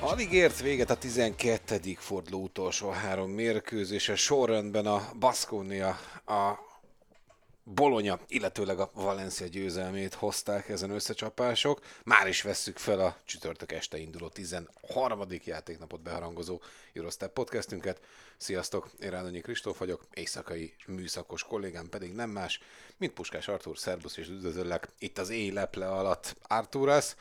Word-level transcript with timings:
Alig 0.00 0.32
ért 0.32 0.60
véget 0.60 0.90
a 0.90 0.96
12. 0.96 1.94
forduló 1.98 2.42
utolsó 2.42 2.90
három 2.90 3.30
mérkőzése. 3.30 4.16
Sorrendben 4.16 4.86
a 4.86 5.10
Baskonia, 5.18 5.98
a 6.26 6.66
Bolonya, 7.62 8.20
illetőleg 8.28 8.78
a 8.78 8.90
Valencia 8.94 9.46
győzelmét 9.46 10.14
hozták 10.14 10.68
ezen 10.68 10.90
összecsapások. 10.90 11.80
Már 12.04 12.28
is 12.28 12.42
vesszük 12.42 12.78
fel 12.78 13.00
a 13.00 13.16
csütörtök 13.24 13.72
este 13.72 13.98
induló 13.98 14.28
13. 14.28 15.26
játéknapot 15.44 16.00
beharangozó 16.00 16.60
Eurostep 16.92 17.32
podcastünket. 17.32 18.00
Sziasztok, 18.36 18.90
én 19.00 19.10
Rádonyi 19.10 19.40
Kristóf 19.40 19.78
vagyok, 19.78 20.06
éjszakai 20.14 20.74
műszakos 20.86 21.42
kollégám 21.42 21.88
pedig 21.88 22.12
nem 22.12 22.30
más, 22.30 22.60
mint 22.96 23.12
Puskás 23.12 23.48
Artur, 23.48 23.78
szerbusz 23.78 24.16
és 24.16 24.28
üdvözöllek 24.28 24.88
itt 24.98 25.18
az 25.18 25.30
éj 25.30 25.50
leple 25.50 25.88
alatt 25.88 26.36
Arturas. 26.42 27.14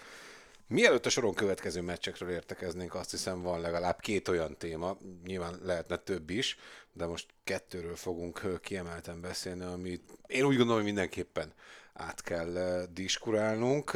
Mielőtt 0.67 1.05
a 1.05 1.09
soron 1.09 1.33
következő 1.33 1.81
meccsekről 1.81 2.29
értekeznénk, 2.29 2.95
azt 2.95 3.11
hiszem 3.11 3.41
van 3.41 3.61
legalább 3.61 3.99
két 3.99 4.27
olyan 4.27 4.57
téma, 4.57 4.97
nyilván 5.25 5.59
lehetne 5.63 5.97
több 5.97 6.29
is, 6.29 6.57
de 6.93 7.05
most 7.05 7.27
kettőről 7.43 7.95
fogunk 7.95 8.59
kiemelten 8.61 9.21
beszélni, 9.21 9.63
amit 9.63 10.11
én 10.27 10.43
úgy 10.43 10.55
gondolom, 10.55 10.75
hogy 10.75 10.91
mindenképpen 10.93 11.53
át 11.93 12.21
kell 12.21 12.85
diskurálnunk. 12.93 13.91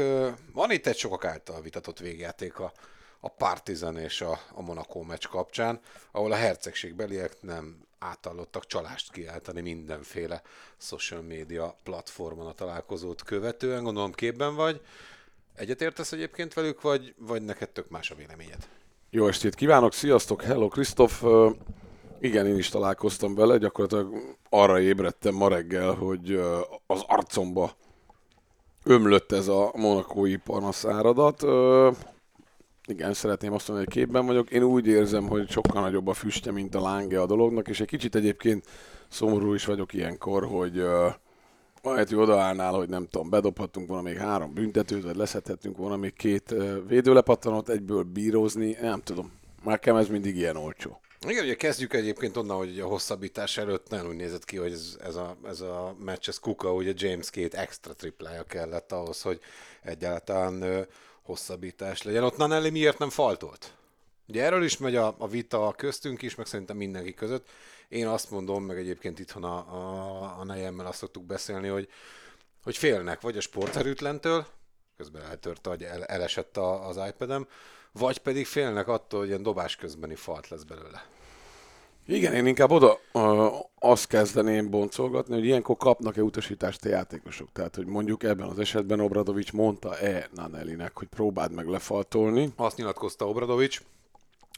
Van 0.54 0.72
itt 0.72 0.88
egy 0.88 0.98
sokak 0.98 1.26
által 1.26 1.62
vitatott 1.62 2.00
végjáték 2.00 2.60
a, 2.60 2.72
a 3.20 3.30
Partizan 3.30 3.98
és 3.98 4.22
a, 4.22 4.40
a 4.52 4.62
Monaco 4.62 5.02
meccs 5.02 5.26
kapcsán, 5.26 5.80
ahol 6.12 6.32
a 6.32 6.36
hercegségbeliek 6.36 7.42
nem 7.42 7.88
átallottak 8.00 8.66
csalást 8.66 9.12
kiáltani 9.12 9.62
mindenféle 9.62 10.42
social 10.78 11.22
media 11.22 11.78
platformon 11.84 12.48
a 12.48 12.54
találkozót 12.54 13.24
követően. 13.24 13.84
Gondolom 13.84 14.12
képben 14.12 14.56
vagy. 14.56 14.82
Egyetértesz 15.60 16.12
egyébként 16.12 16.54
velük, 16.54 16.82
vagy, 16.82 17.14
vagy 17.18 17.42
neked 17.42 17.70
tök 17.70 17.90
más 17.90 18.12
a 18.12 18.16
véleményed? 18.16 18.68
Jó 19.10 19.28
estét 19.28 19.56
kívánok, 19.56 19.94
sziasztok, 19.94 20.42
hello 20.42 20.68
Krisztof. 20.68 21.24
Igen, 22.20 22.46
én 22.46 22.58
is 22.58 22.70
találkoztam 22.70 23.36
vele, 23.36 23.58
gyakorlatilag 23.58 24.36
arra 24.50 24.80
ébredtem 24.80 25.36
ma 25.36 25.48
reggel, 25.48 25.94
hogy 25.94 26.32
az 26.88 27.04
arcomba 27.08 27.72
ömlött 28.84 29.32
ez 29.32 29.48
a 29.48 29.72
monakói 29.76 30.36
parmaszáradat. 30.36 31.44
Ö, 31.44 31.92
Igen, 32.86 33.14
szeretném 33.14 33.54
azt 33.54 33.68
mondani, 33.68 33.88
hogy 33.92 34.04
képben 34.04 34.26
vagyok. 34.26 34.50
Én 34.52 34.64
úgy 34.64 34.88
érzem, 34.88 35.28
hogy 35.28 35.50
sokkal 35.50 35.82
nagyobb 35.82 36.08
a 36.08 36.14
füstje, 36.14 36.52
mint 36.52 36.76
a 36.76 36.82
lánge 36.82 37.22
a 37.22 37.26
dolognak, 37.26 37.68
és 37.68 37.80
egy 37.80 37.88
kicsit 37.88 38.16
egyébként 38.16 38.66
szomorú 39.08 39.54
is 39.54 39.66
vagyok 39.66 39.94
ilyenkor, 39.94 40.46
hogy 40.46 40.78
ö, 40.78 41.10
ahelyett, 41.82 42.10
hogy 42.10 42.18
odaállnál, 42.18 42.74
hogy 42.74 42.90
nem 42.90 43.08
tudom, 43.08 43.30
bedobhatunk 43.30 43.88
volna 43.88 44.04
még 44.04 44.18
három 44.18 44.54
büntetőt, 44.54 45.04
vagy 45.04 45.16
leszedhetünk 45.16 45.78
volna 45.78 45.96
még 45.96 46.14
két 46.14 46.56
védőlepattanót, 46.88 47.70
egyből 47.70 48.04
bírozni, 48.04 48.78
nem 48.82 49.02
tudom. 49.04 49.32
Nekem 49.64 49.96
ez 49.96 50.08
mindig 50.08 50.36
ilyen 50.36 50.56
olcsó. 50.56 51.00
Igen, 51.28 51.44
ugye 51.44 51.56
kezdjük 51.56 51.94
egyébként 51.94 52.38
onnan, 52.38 52.58
hogy 52.58 52.80
a 52.80 52.86
hosszabbítás 52.86 53.58
előtt 53.58 53.90
nem 53.90 54.08
úgy 54.08 54.16
nézett 54.16 54.46
ki, 54.46 54.58
hogy 54.58 54.72
ez, 54.72 54.98
ez, 55.04 55.16
a, 55.16 55.38
ez 55.46 55.62
a 55.62 55.96
meccs, 56.00 56.28
ez 56.28 56.40
kuka, 56.40 56.74
ugye 56.74 56.94
James 56.96 57.30
két 57.30 57.54
extra 57.54 57.94
triplája 57.94 58.44
kellett 58.44 58.92
ahhoz, 58.92 59.22
hogy 59.22 59.40
egyáltalán 59.84 60.88
hosszabbítás 61.24 62.04
legyen. 62.04 62.24
Ott 62.24 62.38
Nanelli 62.38 62.70
miért 62.70 62.98
nem 62.98 63.10
faltolt? 63.10 63.74
Ugye 64.30 64.44
erről 64.44 64.64
is 64.64 64.78
megy 64.78 64.96
a, 64.96 65.16
a 65.18 65.28
vita 65.28 65.74
köztünk 65.78 66.22
is, 66.22 66.36
meg 66.36 66.46
szerintem 66.46 66.78
mindenki 66.78 67.14
között. 67.14 67.48
Én 67.88 68.08
azt 68.08 68.32
mondom, 68.32 68.64
meg 68.64 68.78
egyébként 68.78 69.20
itthon 69.20 69.44
a, 69.44 69.56
a, 69.58 70.40
a 70.40 70.44
nejemmel 70.44 70.86
azt 70.86 70.98
szoktuk 70.98 71.24
beszélni, 71.24 71.68
hogy, 71.68 71.88
hogy 72.64 72.78
félnek 72.78 73.22
vagy 73.22 73.38
a 73.38 73.42
sporterőtlentől, 73.42 74.46
közben 74.98 75.22
eltört, 75.22 75.68
hogy 75.68 75.84
el, 75.84 76.04
elesett 76.04 76.58
a, 76.58 76.88
az 76.88 77.00
iPad-em, 77.08 77.48
vagy 77.92 78.18
pedig 78.18 78.46
félnek 78.46 78.88
attól, 78.88 79.20
hogy 79.20 79.28
ilyen 79.28 79.44
dobás 79.44 79.76
közbeni 79.76 80.16
falt 80.16 80.48
lesz 80.48 80.64
belőle. 80.64 81.06
Igen, 82.06 82.34
én 82.34 82.46
inkább 82.46 82.72
oda 82.72 83.00
ö, 83.14 83.48
azt 83.80 84.08
kezdeném 84.08 84.70
boncolgatni, 84.70 85.34
hogy 85.34 85.46
ilyenkor 85.46 85.78
kapnak-e 85.78 86.22
utasítást 86.22 86.86
a 86.86 86.90
játékosok. 86.90 87.52
Tehát, 87.52 87.76
hogy 87.76 87.86
mondjuk 87.86 88.24
ebben 88.24 88.48
az 88.48 88.60
esetben 88.60 89.00
Obradovics 89.00 89.54
mondta-e 89.54 90.30
Nanelinek, 90.34 90.98
hogy 90.98 91.08
próbáld 91.08 91.52
meg 91.52 91.68
lefaltolni. 91.68 92.54
Azt 92.56 92.78
nyilatkozta 92.78 93.28
Obradovics, 93.28 93.82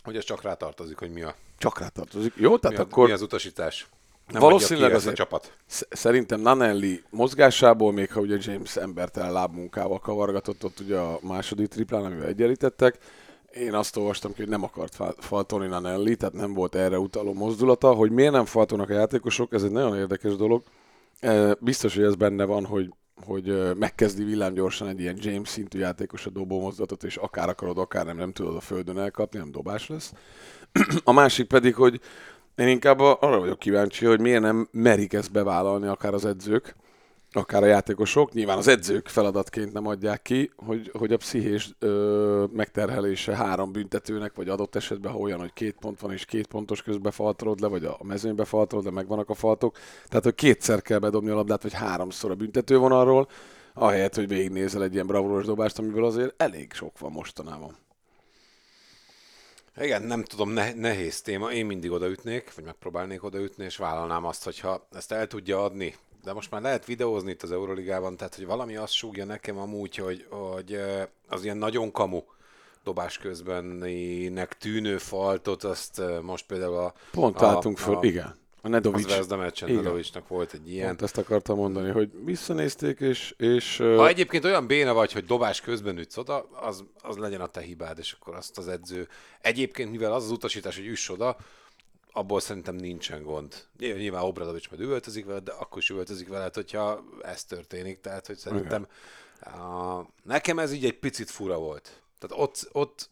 hogy 0.04 0.16
ez 0.16 0.24
csak 0.24 0.42
rátartozik, 0.42 0.98
hogy 0.98 1.12
mi, 1.12 1.22
a, 1.22 1.36
Csak 1.58 1.80
rátartozik. 1.80 2.34
Jó, 2.36 2.52
mi, 2.52 2.60
tehát 2.60 2.80
a, 2.80 2.82
akkor 2.82 3.06
mi 3.06 3.12
az 3.14 3.22
utasítás. 3.22 3.88
Nem 4.28 4.42
Valószínűleg 4.42 4.94
ezt 4.94 5.08
a 5.08 5.14
csapat. 5.14 5.54
sz- 5.68 5.88
szerintem 5.90 6.42
Nanelli 6.42 7.04
mozgásából, 7.10 7.92
még 7.92 8.12
ha 8.12 8.20
ugye 8.20 8.38
James 8.40 8.76
embertelen 8.76 9.32
lábmunkával 9.32 10.00
kavargatott 10.00 10.64
ott 10.64 10.80
ugye 10.80 10.98
a 10.98 11.20
második 11.22 11.68
triplán, 11.68 12.06
amivel 12.06 12.28
egyenlítettek, 12.28 12.98
én 13.52 13.74
azt 13.74 13.98
olvastam 13.98 14.34
ki, 14.34 14.38
hogy 14.42 14.50
nem 14.50 14.64
akart 14.64 14.96
fal- 14.96 15.24
faltolni 15.24 15.68
Nanelli, 15.68 16.16
tehát 16.16 16.34
nem 16.34 16.54
volt 16.54 16.76
erre 16.76 17.00
utaló 17.00 17.34
mozdulata. 17.34 17.94
Hogy 17.94 18.12
miért 18.12 18.32
nem 18.32 18.46
faltolnak 18.46 18.90
a 18.90 18.94
játékosok, 18.94 19.54
ez 19.54 19.64
egy 19.64 19.72
nagyon 19.72 19.98
érdekes 19.98 20.36
dolog. 20.36 20.64
E, 21.20 21.56
Biztos, 21.60 21.96
hogy 21.96 22.04
ez 22.04 22.16
benne 22.16 22.46
van, 22.46 22.66
hogy 22.66 22.94
hogy 23.26 23.76
megkezdi 23.78 24.24
villámgyorsan 24.24 24.88
egy 24.88 25.00
ilyen 25.00 25.18
James 25.20 25.50
szintű 25.50 25.80
játékos 25.80 26.26
a 26.26 26.30
dobó 26.30 26.60
mozdulatot, 26.60 27.04
és 27.04 27.16
akár 27.16 27.50
akarod, 27.50 27.78
akár 27.78 28.06
nem, 28.06 28.18
nem 28.18 28.32
tudod 28.32 28.56
a 28.56 28.62
földön 28.62 29.00
elkapni, 29.00 29.40
nem 29.40 29.52
dobás 29.52 29.88
lesz. 29.88 30.14
A 31.04 31.12
másik 31.12 31.48
pedig, 31.48 31.76
hogy 31.76 32.00
én 32.56 32.68
inkább 32.68 33.00
arra 33.00 33.40
vagyok 33.40 33.60
kíváncsi, 33.60 34.06
hogy 34.06 34.20
miért 34.20 34.42
nem 34.42 34.68
merik 34.72 35.14
ezt 35.14 35.32
bevállalni 35.32 35.88
akár 35.88 36.14
az 36.14 36.26
edzők, 36.26 36.76
akár 37.34 37.64
a 37.64 37.66
játékosok. 37.66 38.34
Nyilván 38.34 38.58
az 38.58 38.68
edzők 38.68 39.08
feladatként 39.08 39.74
nem 39.74 39.88
adják 39.88 40.22
ki, 40.22 40.52
hogy, 40.56 40.92
hogy 40.98 41.14
a 41.14 41.18
pszichés 41.18 41.70
ö, 41.80 42.46
megterhelése 42.52 43.36
három 43.36 43.72
büntetőnek, 43.72 44.36
vagy 44.36 44.50
adott 44.50 44.76
esetben, 44.76 45.12
ha 45.12 45.18
olyan, 45.18 45.40
hogy 45.40 45.54
két 45.54 45.76
pont 45.80 46.00
van, 46.00 46.12
és 46.12 46.26
két 46.26 46.48
pontos 46.48 46.82
közben 46.82 47.12
faltolod 47.12 47.60
le, 47.60 47.68
vagy 47.68 47.86
a 47.86 47.98
mezőnybe 48.04 48.46
faltolod 48.46 48.86
le, 48.86 48.92
megvannak 48.92 49.30
a 49.30 49.34
faltok. 49.34 49.78
Tehát, 50.08 50.24
hogy 50.24 50.36
kétszer 50.36 50.82
kell 50.82 51.00
bedobni 51.00 51.30
a 51.30 51.36
labdát, 51.36 51.64
vagy 51.64 51.74
háromszor 51.74 52.32
a 52.32 52.36
büntetővonalról, 52.36 53.28
ahelyett, 53.74 54.16
hogy 54.16 54.28
végignézel 54.28 54.84
egy 54.84 54.94
ilyen 54.94 55.08
bravúros 55.08 55.46
dobást, 55.46 55.80
amiből 55.80 56.06
azért 56.06 56.42
elég 56.42 56.74
sok 56.74 57.00
van 57.00 57.12
mostanában. 57.12 57.76
Igen, 59.82 60.04
nem 60.04 60.24
tudom, 60.24 60.50
ne, 60.50 60.74
nehéz 60.74 61.22
téma. 61.22 61.52
Én 61.52 61.66
mindig 61.66 61.92
odaütnék, 61.92 62.54
vagy 62.56 62.66
megpróbálnék 62.66 63.24
odaütni, 63.24 63.64
és 63.64 63.78
vállalnám 63.78 64.26
azt, 64.26 64.44
hogyha 64.44 64.88
ezt 64.92 65.12
el 65.12 65.28
tudja 65.28 65.64
adni. 65.64 65.96
De 66.24 66.34
most 66.34 66.52
már 66.52 66.62
lehet 66.62 66.86
videózni 66.86 67.32
itt 67.32 67.44
az 67.44 67.52
Euroligában, 67.52 68.18
tehát 68.18 68.36
hogy 68.36 68.46
valami 68.46 68.76
azt 68.76 68.94
súgja 68.94 69.26
nekem 69.26 69.58
amúgy, 69.58 69.96
hogy, 69.96 70.26
hogy 70.30 70.80
az 71.28 71.44
ilyen 71.44 71.58
nagyon 71.58 71.92
kamu 71.92 72.22
dobás 72.84 73.18
közbeninek 73.18 74.58
tűnő 74.58 74.98
faltot, 74.98 75.64
azt 75.64 76.02
most 76.22 76.46
például 76.46 76.78
a... 76.78 76.94
Pont 77.12 77.42
a, 77.42 77.46
álltunk 77.46 77.78
föl, 77.78 77.96
a, 77.96 78.04
igen. 78.04 78.40
A 78.64 78.68
Az 78.68 78.70
Nedovics. 78.70 79.08
Vezda 79.08 79.38
meccsen 79.38 79.70
Igen. 79.70 79.84
Nedovicsnak 79.84 80.28
volt 80.28 80.54
egy 80.54 80.72
ilyen. 80.72 80.88
Pont 80.88 81.02
ezt 81.02 81.18
akartam 81.18 81.58
mondani, 81.58 81.90
hogy 81.90 82.12
visszanézték, 82.26 83.00
és, 83.00 83.34
és 83.38 83.78
Ha 83.78 84.08
egyébként 84.08 84.46
olyan 84.46 84.68
béna 84.68 84.94
vagy, 84.94 85.12
hogy 85.12 85.26
dobás 85.26 85.62
közben 85.62 85.98
ütsz 85.98 86.18
oda, 86.18 86.48
az, 86.52 86.84
az 87.02 87.18
legyen 87.18 87.42
a 87.42 87.48
te 87.48 87.62
hibád, 87.62 87.98
és 87.98 88.16
akkor 88.20 88.36
azt 88.36 88.58
az 88.58 88.68
edző... 88.68 89.08
Egyébként, 89.42 89.92
mivel 89.92 90.14
az 90.14 90.24
az 90.24 90.32
utasítás, 90.32 90.76
hogy 90.76 90.88
üss 90.88 91.10
oda, 91.10 91.38
abból 92.14 92.40
szerintem 92.40 92.76
nincsen 92.76 93.24
gond. 93.24 93.56
Nyilván 93.78 94.24
Obradovics 94.24 94.70
majd 94.70 94.82
üvöltözik 94.82 95.26
vele, 95.26 95.40
de 95.40 95.52
akkor 95.52 95.78
is 95.78 95.90
üvöltözik 95.90 96.28
vele, 96.28 96.50
hogyha 96.54 97.04
ez 97.22 97.44
történik. 97.44 98.00
Tehát, 98.00 98.28
hogy 98.28 98.38
szerintem 98.38 98.88
a, 99.42 100.02
nekem 100.24 100.60
ez 100.60 100.72
így 100.72 100.86
egy 100.86 101.00
picit 101.00 101.30
fura 101.30 101.58
volt. 101.58 102.02
Tehát 102.20 102.44
ott, 102.44 102.70
ott, 102.72 103.10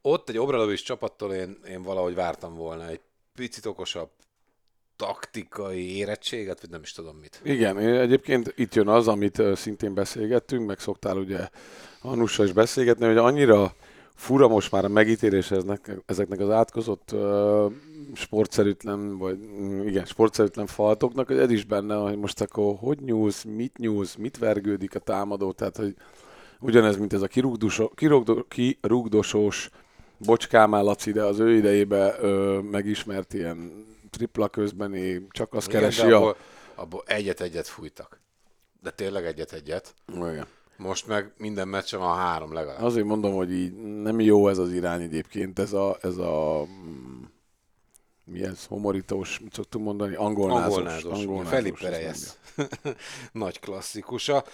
ott 0.00 0.28
egy 0.28 0.38
Obradovics 0.38 0.84
csapattól 0.84 1.32
én, 1.32 1.58
én 1.68 1.82
valahogy 1.82 2.14
vártam 2.14 2.54
volna 2.54 2.88
egy 2.88 3.00
picit 3.34 3.66
okosabb 3.66 4.10
taktikai 4.96 5.96
érettséget, 5.96 6.60
vagy 6.60 6.70
nem 6.70 6.82
is 6.82 6.92
tudom 6.92 7.16
mit. 7.16 7.40
Igen, 7.44 7.80
én 7.80 7.94
egyébként 7.94 8.52
itt 8.56 8.74
jön 8.74 8.88
az, 8.88 9.08
amit 9.08 9.42
szintén 9.54 9.94
beszélgettünk, 9.94 10.66
meg 10.66 10.78
szoktál 10.78 11.16
ugye 11.16 11.48
Anussal 12.00 12.46
is 12.46 12.52
beszélgetni, 12.52 13.06
hogy 13.06 13.16
annyira 13.16 13.74
fura 14.16 14.48
most 14.48 14.70
már 14.70 14.84
a 14.84 14.88
megítélés 14.88 15.50
eznek, 15.50 15.90
ezeknek 16.06 16.40
az 16.40 16.50
átkozott 16.50 17.12
uh, 17.12 17.72
sportszerűtlen, 18.14 19.18
vagy 19.18 19.38
igen, 19.84 20.04
sportszerűtlen 20.04 20.66
faltoknak, 20.66 21.26
hogy 21.26 21.38
ez 21.38 21.50
is 21.50 21.64
benne, 21.64 21.94
hogy 21.94 22.18
most 22.18 22.40
akkor 22.40 22.74
hogy 22.78 23.00
nyúlsz, 23.00 23.42
mit 23.42 23.78
nyúlsz, 23.78 24.14
mit 24.14 24.38
vergődik 24.38 24.94
a 24.94 24.98
támadó, 24.98 25.52
tehát 25.52 25.76
hogy 25.76 25.94
ugyanez, 26.60 26.96
mint 26.96 27.12
ez 27.12 27.22
a 27.22 27.26
kirugdosó, 27.26 27.88
kirugdo, 27.88 28.44
kirugdosós 28.48 29.70
Bocskámán 30.18 30.84
Laci, 30.84 31.12
de 31.12 31.22
az 31.22 31.38
ő 31.38 31.56
idejében 31.56 32.14
ö, 32.20 32.58
megismert 32.70 33.34
ilyen 33.34 33.86
tripla 34.10 34.48
közbeni, 34.48 35.26
csak 35.30 35.54
azt 35.54 35.68
Igen, 35.68 35.80
keresi 35.80 36.06
de 36.06 36.14
a... 36.14 36.16
abból, 36.16 36.36
abból 36.74 37.02
egyet-egyet 37.06 37.66
fújtak. 37.66 38.20
De 38.82 38.90
tényleg 38.90 39.24
egyet-egyet. 39.24 39.94
Igen. 40.14 40.46
Most 40.76 41.06
meg 41.06 41.32
minden 41.36 41.68
meccsen 41.68 42.00
van 42.00 42.16
három 42.16 42.52
legalább. 42.52 42.82
Azért 42.82 43.06
mondom, 43.06 43.34
hogy 43.34 43.52
így 43.52 43.74
nem 44.02 44.20
jó 44.20 44.48
ez 44.48 44.58
az 44.58 44.72
irány 44.72 45.02
egyébként, 45.02 45.58
ez 45.58 45.72
a, 45.72 45.98
ez 46.00 46.16
a 46.16 46.64
mm, 46.64 47.24
mi 48.24 48.42
ez, 48.42 48.64
homorítós, 48.64 49.38
mit 49.38 49.52
szoktunk 49.52 49.84
mondani, 49.84 50.14
angolnázos 50.14 51.04
Felipe 51.44 51.88
azt 51.88 51.96
Reyes. 51.96 52.18
Nagy 53.32 53.60
klasszikusa. 53.60 54.44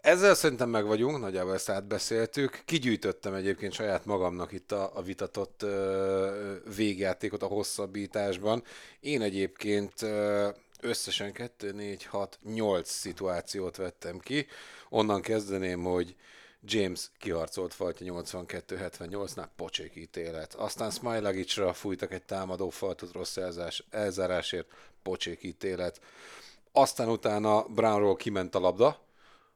Ezzel 0.00 0.34
szerintem 0.34 0.68
meg 0.68 0.86
vagyunk, 0.86 1.20
nagyjából 1.20 1.54
ezt 1.54 1.68
átbeszéltük. 1.68 2.62
Kigyűjtöttem 2.64 3.34
egyébként 3.34 3.72
saját 3.72 4.04
magamnak 4.04 4.52
itt 4.52 4.72
a, 4.72 4.90
a 4.94 5.02
vitatott 5.02 5.62
ö, 5.62 6.56
végjátékot 6.76 7.42
a 7.42 7.46
hosszabbításban. 7.46 8.62
Én 9.00 9.22
egyébként 9.22 10.02
ö, 10.02 10.48
összesen 10.80 11.32
2, 11.32 11.72
4, 11.72 12.04
6, 12.04 12.38
8 12.44 12.90
szituációt 12.90 13.76
vettem 13.76 14.18
ki. 14.18 14.46
Onnan 14.94 15.20
kezdeném, 15.20 15.82
hogy 15.82 16.16
James 16.60 17.10
kiharcolt 17.18 17.74
faltja 17.74 18.22
82-78-nál 18.22 19.46
pocsék 19.56 19.96
ítélet. 19.96 20.54
Aztán 20.54 20.90
Smailagicsra 20.90 21.72
fújtak 21.72 22.12
egy 22.12 22.22
támadó 22.22 22.70
faltot 22.70 23.12
rossz 23.12 23.36
elzás, 23.36 23.84
elzárásért, 23.90 24.66
pocsék 25.02 25.42
ítélet. 25.42 26.00
Aztán 26.72 27.08
utána 27.08 27.62
Brownról 27.62 28.16
kiment 28.16 28.54
a 28.54 28.60
labda, 28.60 29.00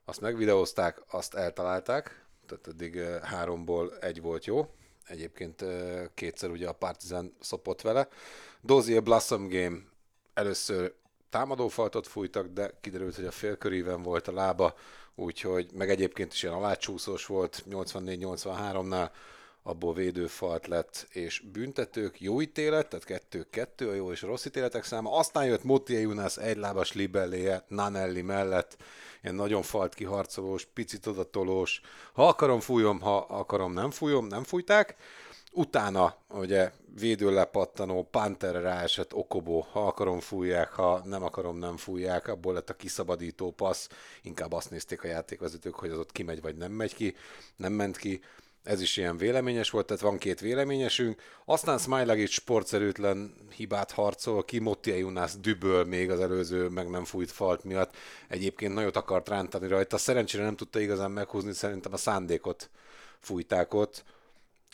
azt 0.04 0.20
megvideózták, 0.20 1.02
azt 1.10 1.34
eltalálták, 1.34 2.24
tehát 2.46 2.66
eddig 2.66 2.96
eh, 2.96 3.20
háromból 3.20 3.98
egy 3.98 4.20
volt 4.20 4.44
jó. 4.44 4.70
Egyébként 5.06 5.62
eh, 5.62 6.04
kétszer 6.14 6.50
ugye 6.50 6.68
a 6.68 6.72
Partizan 6.72 7.36
szopott 7.40 7.80
vele. 7.80 8.08
Dozier 8.60 9.02
Blossom 9.02 9.48
Game 9.48 9.78
először 10.34 10.94
támadófaltot 11.30 12.06
fújtak, 12.06 12.46
de 12.46 12.70
kiderült, 12.80 13.14
hogy 13.14 13.24
a 13.24 13.30
félköríven 13.30 14.02
volt 14.02 14.28
a 14.28 14.32
lába, 14.32 14.74
úgyhogy 15.16 15.70
meg 15.74 15.90
egyébként 15.90 16.32
is 16.32 16.42
ilyen 16.42 16.54
alácsúszós 16.54 17.26
volt 17.26 17.64
84-83-nál, 17.70 19.10
abból 19.66 19.94
védőfalt 19.94 20.66
lett, 20.66 21.06
és 21.10 21.42
büntetők, 21.52 22.20
jó 22.20 22.40
ítélet, 22.40 22.88
tehát 22.88 23.04
kettő-kettő, 23.04 23.88
a 23.88 23.94
jó 23.94 24.12
és 24.12 24.22
a 24.22 24.26
rossz 24.26 24.44
ítéletek 24.44 24.84
száma. 24.84 25.16
Aztán 25.16 25.44
jött 25.44 25.64
Motia 25.64 25.98
Junas 25.98 26.36
egylábas 26.36 26.92
libelléje 26.92 27.64
Nanelli 27.68 28.22
mellett, 28.22 28.76
ilyen 29.22 29.34
nagyon 29.34 29.62
falt 29.62 29.94
kiharcolós, 29.94 30.64
picit 30.64 31.06
odatolós. 31.06 31.80
Ha 32.12 32.28
akarom, 32.28 32.60
fújom, 32.60 33.00
ha 33.00 33.16
akarom, 33.16 33.72
nem 33.72 33.90
fújom, 33.90 34.26
nem 34.26 34.44
fújták. 34.44 34.96
Utána 35.58 36.16
ugye 36.28 36.72
védőlepattanó, 36.94 38.08
Panther 38.10 38.62
ráesett, 38.62 39.14
Okobo, 39.14 39.60
ha 39.60 39.86
akarom 39.86 40.20
fújják, 40.20 40.72
ha 40.72 41.02
nem 41.04 41.22
akarom 41.22 41.58
nem 41.58 41.76
fújják, 41.76 42.28
abból 42.28 42.54
lett 42.54 42.70
a 42.70 42.74
kiszabadító 42.74 43.50
passz, 43.50 43.88
inkább 44.22 44.52
azt 44.52 44.70
nézték 44.70 45.04
a 45.04 45.06
játékvezetők, 45.06 45.74
hogy 45.74 45.90
az 45.90 45.98
ott 45.98 46.12
kimegy 46.12 46.40
vagy 46.40 46.56
nem 46.56 46.72
megy 46.72 46.94
ki, 46.94 47.14
nem 47.56 47.72
ment 47.72 47.96
ki, 47.96 48.20
ez 48.62 48.80
is 48.80 48.96
ilyen 48.96 49.16
véleményes 49.16 49.70
volt, 49.70 49.86
tehát 49.86 50.02
van 50.02 50.18
két 50.18 50.40
véleményesünk. 50.40 51.22
Aztán 51.44 51.78
Smiley 51.78 52.26
sportszerűtlen 52.26 53.34
hibát 53.56 53.90
harcol, 53.90 54.44
ki. 54.44 54.58
Motti 54.58 54.98
Junász 54.98 55.36
düböl 55.36 55.84
még 55.84 56.10
az 56.10 56.20
előző 56.20 56.68
meg 56.68 56.90
nem 56.90 57.04
fújt 57.04 57.30
falt 57.30 57.64
miatt. 57.64 57.96
Egyébként 58.28 58.74
nagyot 58.74 58.96
akart 58.96 59.28
rántani 59.28 59.68
rajta, 59.68 59.98
szerencsére 59.98 60.44
nem 60.44 60.56
tudta 60.56 60.80
igazán 60.80 61.10
meghúzni, 61.10 61.52
szerintem 61.52 61.92
a 61.92 61.96
szándékot 61.96 62.70
fújták 63.20 63.74
ott 63.74 64.04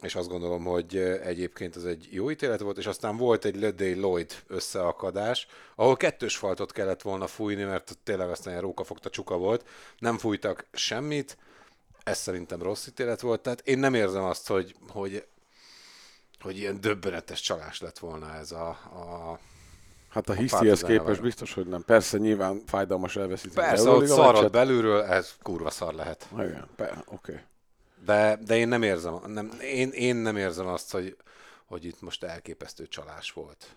és 0.02 0.14
azt 0.14 0.28
gondolom, 0.28 0.64
hogy 0.64 0.96
egyébként 1.22 1.76
ez 1.76 1.84
egy 1.84 2.08
jó 2.10 2.30
ítélet 2.30 2.60
volt, 2.60 2.78
és 2.78 2.86
aztán 2.86 3.16
volt 3.16 3.44
egy 3.44 3.56
Ledday 3.56 3.94
Lloyd 3.94 4.32
összeakadás, 4.46 5.46
ahol 5.76 5.96
kettős 5.96 6.36
faltot 6.36 6.72
kellett 6.72 7.02
volna 7.02 7.26
fújni, 7.26 7.62
mert 7.62 7.98
tényleg 8.02 8.30
aztán 8.30 8.52
ilyen 8.52 8.64
rókafogta 8.64 9.10
csuka 9.10 9.36
volt, 9.36 9.68
nem 9.98 10.18
fújtak 10.18 10.66
semmit, 10.72 11.36
ez 12.04 12.18
szerintem 12.18 12.62
rossz 12.62 12.86
ítélet 12.86 13.20
volt, 13.20 13.40
tehát 13.40 13.60
én 13.64 13.78
nem 13.78 13.94
érzem 13.94 14.24
azt, 14.24 14.48
hogy, 14.48 14.74
hogy, 14.88 15.26
hogy 16.40 16.56
ilyen 16.58 16.80
döbbenetes 16.80 17.40
csalás 17.40 17.80
lett 17.80 17.98
volna 17.98 18.34
ez 18.34 18.52
a, 18.52 18.68
a 18.68 19.38
Hát 20.08 20.28
a 20.28 20.32
hisztihez 20.32 20.82
képest 20.82 21.22
biztos, 21.22 21.54
hogy 21.54 21.66
nem. 21.66 21.84
Persze 21.84 22.18
nyilván 22.18 22.62
fájdalmas 22.66 23.16
elveszíteni. 23.16 23.66
Persze, 23.68 23.90
ott 23.90 24.06
szarod 24.06 24.50
belülről, 24.50 25.02
ez 25.02 25.34
kurva 25.42 25.70
szar 25.70 25.94
lehet. 25.94 26.28
Igen, 26.32 26.68
oké. 26.78 26.92
Okay. 27.06 27.40
De, 28.04 28.38
de 28.44 28.56
én 28.56 28.68
nem 28.68 28.82
érzem, 28.82 29.20
nem, 29.26 29.50
én, 29.60 29.90
én 29.90 30.16
nem 30.16 30.36
érzem 30.36 30.66
azt, 30.66 30.92
hogy, 30.92 31.16
hogy 31.64 31.84
itt 31.84 32.00
most 32.00 32.24
elképesztő 32.24 32.86
csalás 32.86 33.30
volt. 33.30 33.76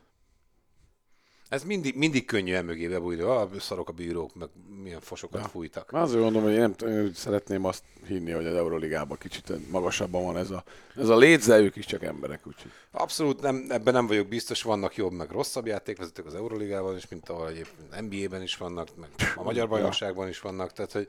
Ez 1.50 1.64
mindig, 1.64 1.96
mindig 1.96 2.26
könnyű 2.26 2.54
emögé 2.54 2.88
bebújni, 2.88 3.22
ah, 3.22 3.60
szarok 3.60 3.90
a 3.90 3.92
bírók, 3.92 4.36
meg 4.36 4.50
milyen 4.84 5.00
fosokat 5.00 5.42
ja. 5.42 5.48
fújtak. 5.48 5.94
Azért 5.94 6.22
mondom, 6.22 6.44
hogy 6.44 6.52
én 6.52 6.76
nem 6.78 7.14
szeretném 7.14 7.66
azt 7.66 7.84
hinni, 8.08 8.32
hogy 8.32 8.46
az 8.46 8.56
Euroligában 8.56 9.18
kicsit 9.18 9.72
magasabban 9.72 10.24
van 10.24 10.38
ez 10.38 10.50
a, 10.50 10.64
ez 10.96 11.10
a 11.10 11.18
létze, 11.18 11.60
ők 11.60 11.76
is 11.76 11.86
csak 11.86 12.04
emberek. 12.04 12.48
Úgyhogy. 12.48 12.72
Abszolút 12.92 13.42
nem, 13.42 13.66
ebben 13.70 13.94
nem 13.94 14.08
vagyok 14.08 14.28
biztos, 14.28 14.62
vannak 14.62 14.96
jobb, 14.96 15.12
meg 15.12 15.32
rosszabb 15.32 15.66
játékvezetők 15.66 16.26
az 16.26 16.36
Euroligában 16.36 16.96
is, 16.96 17.08
mint 17.08 17.30
ahol 17.30 17.50
egyébként 17.50 18.02
NBA-ben 18.10 18.42
is 18.42 18.58
vannak, 18.58 18.96
meg 18.96 19.10
a 19.36 19.44
Magyar 19.44 19.68
Bajnokságban 19.68 20.28
is 20.28 20.40
vannak, 20.40 20.72
tehát 20.72 20.92
hogy 20.92 21.08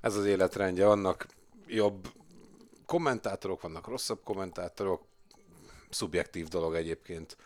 ez 0.00 0.16
az 0.16 0.24
életrendje, 0.24 0.86
vannak 0.86 1.26
jobb 1.66 2.08
kommentátorok, 2.86 3.60
vannak 3.60 3.88
rosszabb 3.88 4.20
kommentátorok, 4.24 5.02
szubjektív 5.90 6.48
dolog 6.48 6.74
egyébként. 6.74 7.36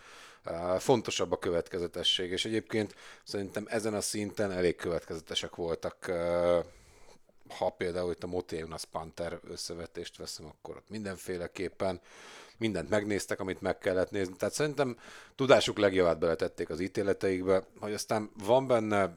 Fontosabb 0.78 1.32
a 1.32 1.38
következetesség, 1.38 2.30
és 2.30 2.44
egyébként 2.44 2.94
szerintem 3.24 3.64
ezen 3.68 3.94
a 3.94 4.00
szinten 4.00 4.50
elég 4.50 4.76
következetesek 4.76 5.54
voltak. 5.54 6.12
Ha 7.48 7.70
például 7.70 8.12
itt 8.12 8.22
a 8.22 8.26
Moté 8.26 8.64
Panther 8.90 9.40
összevetést 9.48 10.16
veszem, 10.16 10.46
akkor 10.46 10.76
ott 10.76 10.88
mindenféleképpen 10.88 12.00
mindent 12.56 12.88
megnéztek, 12.88 13.40
amit 13.40 13.60
meg 13.60 13.78
kellett 13.78 14.10
nézni. 14.10 14.36
Tehát 14.36 14.54
szerintem 14.54 14.98
tudásuk 15.34 15.78
legjavát 15.78 16.18
beletették 16.18 16.70
az 16.70 16.80
ítéleteikbe, 16.80 17.66
hogy 17.80 17.92
aztán 17.92 18.30
van 18.44 18.66
benne 18.66 19.14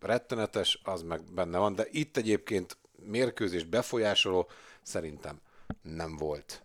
rettenetes, 0.00 0.80
az 0.84 1.02
meg 1.02 1.22
benne 1.34 1.58
van, 1.58 1.74
de 1.74 1.86
itt 1.90 2.16
egyébként 2.16 2.76
mérkőzés 3.06 3.64
befolyásoló 3.64 4.48
szerintem 4.82 5.40
nem 5.82 6.16
volt. 6.16 6.62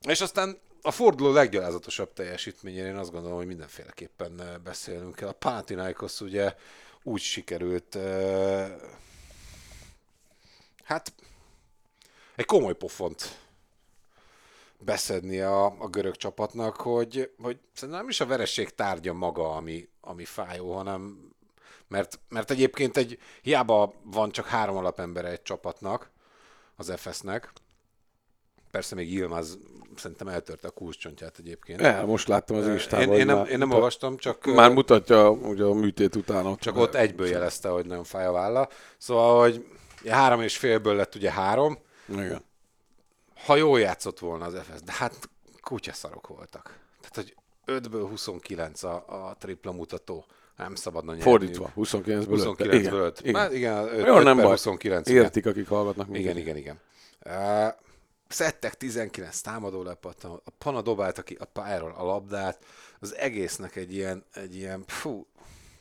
És 0.00 0.20
aztán 0.20 0.58
a 0.82 0.90
forduló 0.90 1.32
leggyalázatosabb 1.32 2.12
teljesítményén 2.12 2.84
én 2.84 2.96
azt 2.96 3.10
gondolom, 3.10 3.36
hogy 3.36 3.46
mindenféleképpen 3.46 4.40
eh, 4.40 4.58
beszélnünk 4.58 5.14
kell. 5.14 5.28
A 5.28 5.32
Panathinaikos 5.32 6.20
ugye 6.20 6.54
úgy 7.02 7.20
sikerült, 7.20 7.94
eh, 7.94 8.72
hát 10.84 11.12
egy 12.36 12.44
komoly 12.44 12.74
pofont 12.74 13.38
beszedni 14.78 15.40
a, 15.40 15.64
a 15.64 15.88
görög 15.88 16.16
csapatnak, 16.16 16.76
hogy, 16.76 17.32
hogy 17.40 17.58
szerintem 17.72 18.00
nem 18.00 18.08
is 18.08 18.20
a 18.20 18.26
veresség 18.26 18.74
tárgya 18.74 19.12
maga, 19.12 19.54
ami, 19.54 19.88
ami 20.00 20.24
fájó, 20.24 20.74
hanem 20.74 21.28
mert, 21.88 22.20
mert 22.28 22.50
egyébként 22.50 22.96
egy 22.96 23.18
hiába 23.42 23.94
van 24.02 24.30
csak 24.30 24.46
három 24.46 24.76
alapembere 24.76 25.28
egy 25.28 25.42
csapatnak, 25.42 26.10
az 26.78 26.92
FS-nek. 26.96 27.52
Persze 28.70 28.94
még 28.94 29.12
Yilmaz 29.12 29.58
szerintem 29.96 30.28
eltörte 30.28 30.68
a 30.68 30.70
kulcscsontját 30.70 31.38
egyébként. 31.38 31.80
Ja, 31.80 32.04
most 32.06 32.28
láttam 32.28 32.56
az 32.56 32.66
Instában. 32.66 33.12
Én, 33.12 33.20
én, 33.20 33.26
nem, 33.26 33.46
én 33.46 33.58
nem 33.58 33.70
olvastam, 33.70 34.16
csak... 34.16 34.44
Már 34.44 34.70
mutatja 34.70 35.30
ugye 35.30 35.64
a 35.64 35.74
műtét 35.74 36.16
után. 36.16 36.56
Csak 36.56 36.76
ott 36.76 36.94
egyből 36.94 37.26
jelezte, 37.26 37.68
hogy 37.68 37.86
nagyon 37.86 38.04
fáj 38.04 38.26
a 38.26 38.32
válla. 38.32 38.68
Szóval, 38.98 39.40
hogy 39.40 39.66
három 40.06 40.42
és 40.42 40.56
félből 40.56 40.94
lett 40.94 41.14
ugye 41.14 41.30
három. 41.30 41.78
Igen. 42.08 42.44
Ha 43.46 43.56
jól 43.56 43.80
játszott 43.80 44.18
volna 44.18 44.44
az 44.44 44.54
FS, 44.54 44.82
de 44.82 44.92
hát 44.92 45.28
kutyaszarok 45.60 46.26
voltak. 46.26 46.78
Tehát, 47.00 47.14
hogy 47.14 47.36
5-ből 47.66 48.06
29 48.08 48.82
a, 48.82 49.04
a 49.06 49.36
tripla 49.38 49.72
mutató. 49.72 50.24
Nem 50.58 50.74
szabadna 50.74 51.10
nyerni. 51.10 51.30
Fordítva, 51.30 51.72
29-ből 51.76 52.24
29 52.26 52.74
igen, 52.74 52.80
igen. 52.80 53.12
igen. 53.22 53.52
igen 53.52 53.98
5, 53.98 54.06
Jó, 54.06 54.16
5 54.16 54.24
nem 54.24 54.36
baj. 54.36 54.46
29. 54.46 55.08
Értik, 55.08 55.46
akik 55.46 55.68
hallgatnak 55.68 56.08
minket. 56.08 56.36
Igen, 56.36 56.56
igen, 56.56 56.56
igen. 56.56 56.78
Uh, 57.26 57.74
szedtek 58.28 58.74
19 58.74 59.40
támadó 59.40 59.82
lepattan, 59.82 60.40
a 60.44 60.50
Pana 60.58 60.82
dobálta 60.82 61.22
ki 61.22 61.36
a 61.40 61.44
pályáról 61.44 61.94
a 61.96 62.04
labdát, 62.04 62.64
az 63.00 63.16
egésznek 63.16 63.76
egy 63.76 63.94
ilyen, 63.94 64.24
egy 64.34 64.56
ilyen 64.56 64.84
fú, 64.86 65.26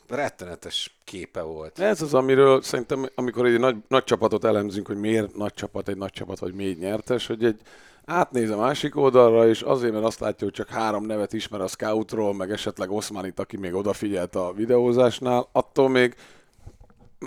rettenetes 0.08 0.98
képe 1.04 1.42
volt. 1.42 1.80
Ez 1.80 2.02
az, 2.02 2.14
amiről 2.14 2.62
szerintem, 2.62 3.10
amikor 3.16 3.46
egy 3.46 3.60
nagy, 3.60 3.76
nagy 3.88 4.04
csapatot 4.04 4.44
elemzünk, 4.44 4.88
hogy 4.88 4.98
miért 4.98 5.36
nagy 5.36 5.54
csapat 5.54 5.88
egy 5.88 5.98
nagy 5.98 6.12
csapat, 6.12 6.40
vagy 6.40 6.54
miért 6.54 6.80
nyertes, 6.80 7.28
hogy 7.28 7.46
egy 7.46 7.62
átnéz 8.08 8.50
a 8.50 8.58
másik 8.58 8.96
oldalra, 8.96 9.48
és 9.48 9.62
azért, 9.62 9.94
mert 9.94 10.06
azt 10.06 10.20
látja, 10.20 10.46
hogy 10.46 10.56
csak 10.56 10.70
három 10.70 11.06
nevet 11.06 11.34
ismer 11.34 11.62
a 11.62 11.68
scoutról, 11.68 12.34
meg 12.34 12.52
esetleg 12.52 12.92
Oszmanit, 12.92 13.40
aki 13.40 13.58
még 13.58 13.74
odafigyelt 13.74 14.36
a 14.36 14.54
videózásnál, 14.56 15.50
attól 15.52 15.90
még 15.90 16.16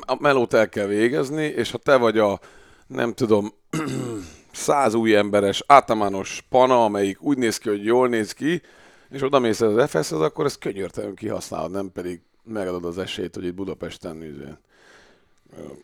a 0.00 0.16
melót 0.20 0.54
el 0.54 0.68
kell 0.68 0.86
végezni, 0.86 1.44
és 1.44 1.70
ha 1.70 1.78
te 1.78 1.96
vagy 1.96 2.18
a, 2.18 2.40
nem 2.86 3.14
tudom, 3.14 3.52
száz 4.52 4.94
új 4.94 5.16
emberes, 5.16 5.64
átamános 5.66 6.44
pana, 6.48 6.84
amelyik 6.84 7.22
úgy 7.22 7.38
néz 7.38 7.58
ki, 7.58 7.68
hogy 7.68 7.84
jól 7.84 8.08
néz 8.08 8.32
ki, 8.32 8.62
és 9.10 9.22
oda 9.22 9.38
mész 9.38 9.60
az 9.60 9.88
FS-hez, 9.88 10.12
akkor 10.12 10.44
ezt 10.44 10.58
könyörtelenül 10.58 11.16
kihasználod, 11.16 11.70
nem 11.70 11.92
pedig 11.92 12.20
megadod 12.44 12.84
az 12.84 12.98
esélyt, 12.98 13.34
hogy 13.34 13.44
itt 13.44 13.54
Budapesten 13.54 14.22
üzén. 14.22 14.58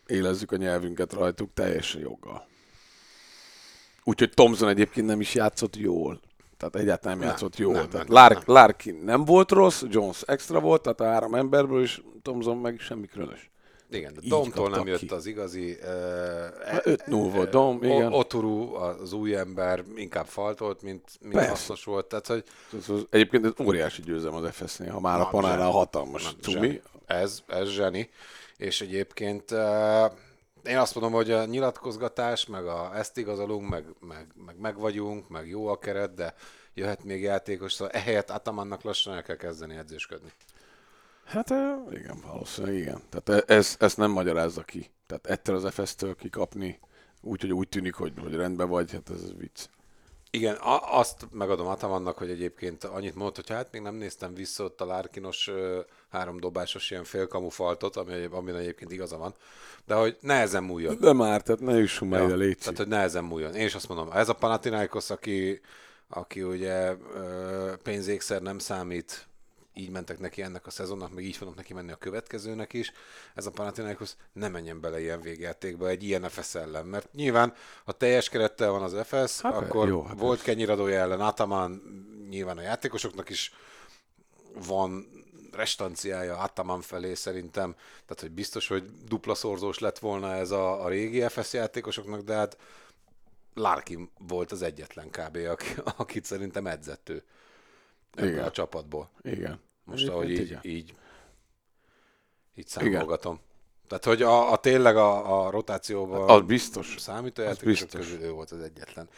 élezzük 0.06 0.52
a 0.52 0.56
nyelvünket 0.56 1.12
rajtuk 1.12 1.50
teljesen 1.54 2.00
joggal. 2.00 2.46
Úgyhogy 4.08 4.30
Thompson 4.30 4.68
egyébként 4.68 5.06
nem 5.06 5.20
is 5.20 5.34
játszott 5.34 5.76
jól. 5.76 6.20
Tehát 6.56 6.76
egyáltalán 6.76 7.18
nem, 7.18 7.26
játszott 7.26 7.56
jól. 7.56 7.72
nem, 7.72 7.88
tehát 7.88 8.08
nem, 8.08 8.16
Lark, 8.16 8.44
Larkin 8.44 8.94
nem 9.04 9.24
volt 9.24 9.50
rossz, 9.50 9.82
Jones 9.88 10.22
extra 10.22 10.60
volt, 10.60 10.82
tehát 10.82 11.00
a 11.00 11.04
három 11.04 11.34
emberből, 11.34 11.82
és 11.82 12.00
Thompson 12.22 12.56
meg 12.56 12.78
semmi 12.78 13.06
különös. 13.06 13.50
Igen, 13.90 14.14
de 14.14 14.20
Domtól 14.28 14.70
nem 14.70 14.86
jött 14.86 14.98
ki. 14.98 15.08
az 15.08 15.26
igazi... 15.26 15.76
Hát 16.64 16.82
5-0 16.84 17.30
volt 17.34 17.50
Dom, 17.50 17.82
igen. 17.82 18.12
Oturu, 18.12 18.74
az 18.74 19.12
új 19.12 19.36
ember, 19.36 19.84
inkább 19.96 20.26
faltolt, 20.26 20.82
mint, 20.82 21.02
mint 21.20 21.32
Persze. 21.34 21.48
hasznos 21.48 21.84
volt. 21.84 22.06
Tehát, 22.06 22.26
hogy 22.26 22.44
Ez, 22.78 22.88
az, 22.88 23.06
egyébként 23.10 23.44
ez 23.44 23.66
óriási 23.66 24.02
győzelem 24.02 24.34
az 24.34 24.50
FS-nél, 24.54 24.90
ha 24.90 25.00
már 25.00 25.16
a 25.16 25.22
Na, 25.22 25.28
panánál 25.28 25.58
zseni. 25.58 25.72
hatalmas 25.72 26.36
cumi. 26.40 26.80
Ez, 27.06 27.42
ez 27.46 27.68
zseni. 27.68 28.10
És 28.56 28.80
egyébként 28.80 29.50
uh, 29.50 29.58
én 30.66 30.78
azt 30.78 30.94
mondom, 30.94 31.12
hogy 31.12 31.30
a 31.30 31.44
nyilatkozgatás, 31.44 32.46
meg 32.46 32.66
a, 32.66 32.96
ezt 32.96 33.18
igazolunk, 33.18 33.68
meg, 33.68 33.84
meg, 34.00 34.26
meg, 34.46 34.58
meg 34.58 34.78
vagyunk, 34.78 35.28
meg 35.28 35.48
jó 35.48 35.66
a 35.66 35.78
keret, 35.78 36.14
de 36.14 36.34
jöhet 36.74 37.04
még 37.04 37.22
játékos, 37.22 37.72
szóval 37.72 37.94
ehelyett 37.94 38.30
Atamannak 38.30 38.82
lassan 38.82 39.14
el 39.14 39.22
kell 39.22 39.36
kezdeni 39.36 39.76
edzősködni. 39.76 40.32
Hát 41.24 41.50
igen, 41.90 42.20
valószínűleg 42.26 42.76
igen. 42.76 43.02
Tehát 43.08 43.44
e- 43.48 43.54
ez, 43.54 43.76
ezt 43.78 43.96
nem 43.96 44.10
magyarázza 44.10 44.62
ki. 44.62 44.90
Tehát 45.06 45.26
ettől 45.26 45.56
az 45.56 45.74
FS-től 45.74 46.16
kikapni, 46.16 46.80
úgy, 47.20 47.40
hogy 47.40 47.52
úgy 47.52 47.68
tűnik, 47.68 47.94
hogy, 47.94 48.12
hogy 48.20 48.34
rendben 48.34 48.68
vagy, 48.68 48.92
hát 48.92 49.10
ez 49.10 49.36
vicc. 49.36 49.68
Igen, 50.36 50.54
a, 50.54 50.98
azt 50.98 51.26
megadom 51.32 51.66
Atamannak, 51.66 52.18
hogy 52.18 52.30
egyébként 52.30 52.84
annyit 52.84 53.14
mondott, 53.14 53.36
hogy 53.36 53.50
hát 53.50 53.72
még 53.72 53.82
nem 53.82 53.94
néztem 53.94 54.34
vissza 54.34 54.64
ott 54.64 54.80
a 54.80 54.86
Lárkinos 54.86 55.50
háromdobásos 56.10 56.90
ilyen 56.90 57.04
félkamu 57.04 57.48
faltot, 57.48 57.96
ami, 57.96 58.24
amin 58.30 58.54
egyébként 58.54 58.92
igaza 58.92 59.16
van, 59.16 59.34
de 59.86 59.94
hogy 59.94 60.16
nehezen 60.20 60.62
múljon. 60.62 60.96
De 61.00 61.12
már, 61.12 61.42
tehát 61.42 61.60
ne 61.60 61.78
jussunk 61.78 62.10
már 62.10 62.22
ide, 62.22 62.34
légy 62.34 62.58
Tehát, 62.58 62.76
hogy 62.76 62.88
nehezen 62.88 63.24
múljon. 63.24 63.54
Én 63.54 63.66
is 63.66 63.74
azt 63.74 63.88
mondom, 63.88 64.10
ez 64.12 64.28
a 64.28 64.34
Panathinaikos, 64.34 65.10
aki, 65.10 65.60
aki 66.08 66.42
ugye 66.42 66.94
pénzékszer 67.82 68.42
nem 68.42 68.58
számít, 68.58 69.26
így 69.78 69.90
mentek 69.90 70.18
neki 70.18 70.42
ennek 70.42 70.66
a 70.66 70.70
szezonnak, 70.70 71.14
meg 71.14 71.24
így 71.24 71.36
fognak 71.36 71.56
neki 71.56 71.74
menni 71.74 71.92
a 71.92 71.96
következőnek 71.96 72.72
is. 72.72 72.92
Ez 73.34 73.46
a 73.46 73.50
Panathinaikos 73.50 74.12
ne 74.32 74.48
menjen 74.48 74.80
bele 74.80 75.00
ilyen 75.00 75.20
végjátékba 75.20 75.88
egy 75.88 76.02
ilyen 76.02 76.28
FS 76.28 76.54
ellen, 76.54 76.86
mert 76.86 77.12
nyilván, 77.12 77.54
ha 77.84 77.92
teljes 77.92 78.28
kerettel 78.28 78.70
van 78.70 78.82
az 78.82 78.96
FS, 79.04 79.40
Hát, 79.40 79.54
akkor 79.54 79.88
jó, 79.88 80.02
hát 80.02 80.18
volt 80.18 80.42
kenyiradója 80.42 81.00
ellen 81.00 81.20
Ataman, 81.20 81.82
nyilván 82.28 82.58
a 82.58 82.62
játékosoknak 82.62 83.28
is 83.28 83.54
van 84.66 85.08
restanciája 85.52 86.38
Ataman 86.38 86.80
felé 86.80 87.14
szerintem, 87.14 87.74
tehát 87.74 88.20
hogy 88.20 88.30
biztos, 88.30 88.68
hogy 88.68 88.84
dupla 89.08 89.34
szorzós 89.34 89.78
lett 89.78 89.98
volna 89.98 90.34
ez 90.34 90.50
a, 90.50 90.84
a 90.84 90.88
régi 90.88 91.28
FS 91.28 91.52
játékosoknak, 91.52 92.20
de 92.20 92.34
hát 92.34 92.56
Larkin 93.54 94.10
volt 94.18 94.52
az 94.52 94.62
egyetlen 94.62 95.10
kb. 95.10 95.36
Aki, 95.36 95.74
akit 95.96 96.24
szerintem 96.24 96.66
edzett 96.66 97.08
ő 97.08 97.22
ebből 98.16 98.30
Igen. 98.30 98.44
a 98.44 98.50
csapatból. 98.50 99.10
Igen. 99.22 99.60
Most 99.84 100.08
ahogy 100.08 100.30
Egyébként 100.30 100.64
így, 100.64 100.72
igen. 100.72 100.76
így, 100.76 100.94
így 102.54 102.66
számolgatom. 102.68 103.40
Tehát, 103.88 104.04
hogy 104.04 104.22
a, 104.22 104.52
a 104.52 104.56
tényleg 104.56 104.96
a, 104.96 105.44
a 105.46 105.50
rotációban 105.50 106.28
Az 106.30 106.42
biztos. 106.46 106.94
számító 106.98 107.42
Az 107.42 107.58
biztos. 107.58 108.00
közül 108.00 108.22
ő 108.22 108.30
volt 108.30 108.50
az 108.50 108.60
egyetlen. 108.60 109.08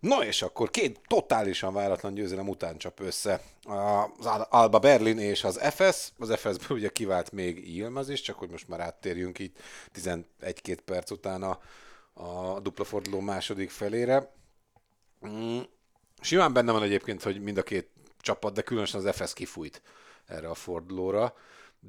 No 0.00 0.22
és 0.22 0.42
akkor 0.42 0.70
két 0.70 1.00
totálisan 1.06 1.72
váratlan 1.74 2.14
győzelem 2.14 2.48
után 2.48 2.78
csap 2.78 3.00
össze 3.00 3.40
az 3.64 4.26
Al- 4.26 4.46
Alba 4.50 4.78
Berlin 4.78 5.18
és 5.18 5.44
az 5.44 5.58
FS. 5.74 6.12
Az 6.18 6.34
FS-ből 6.34 6.76
ugye 6.78 6.88
kivált 6.88 7.32
még 7.32 7.74
Ilmaz 7.76 8.08
is, 8.08 8.20
csak 8.20 8.38
hogy 8.38 8.50
most 8.50 8.68
már 8.68 8.80
áttérjünk 8.80 9.38
itt 9.38 9.58
11-2 9.94 10.24
perc 10.84 11.10
után 11.10 11.42
a, 11.42 11.58
a 12.12 12.60
dupla 12.60 12.84
forduló 12.84 13.20
második 13.20 13.70
felére. 13.70 14.32
Mm, 15.26 15.60
simán 16.20 16.52
benne 16.52 16.72
van 16.72 16.82
egyébként, 16.82 17.22
hogy 17.22 17.40
mind 17.42 17.56
a 17.56 17.62
két 17.62 17.88
csapat, 18.22 18.54
de 18.54 18.62
különösen 18.62 19.06
az 19.06 19.16
FS 19.16 19.32
kifújt 19.32 19.82
erre 20.26 20.48
a 20.48 20.54
fordulóra, 20.54 21.34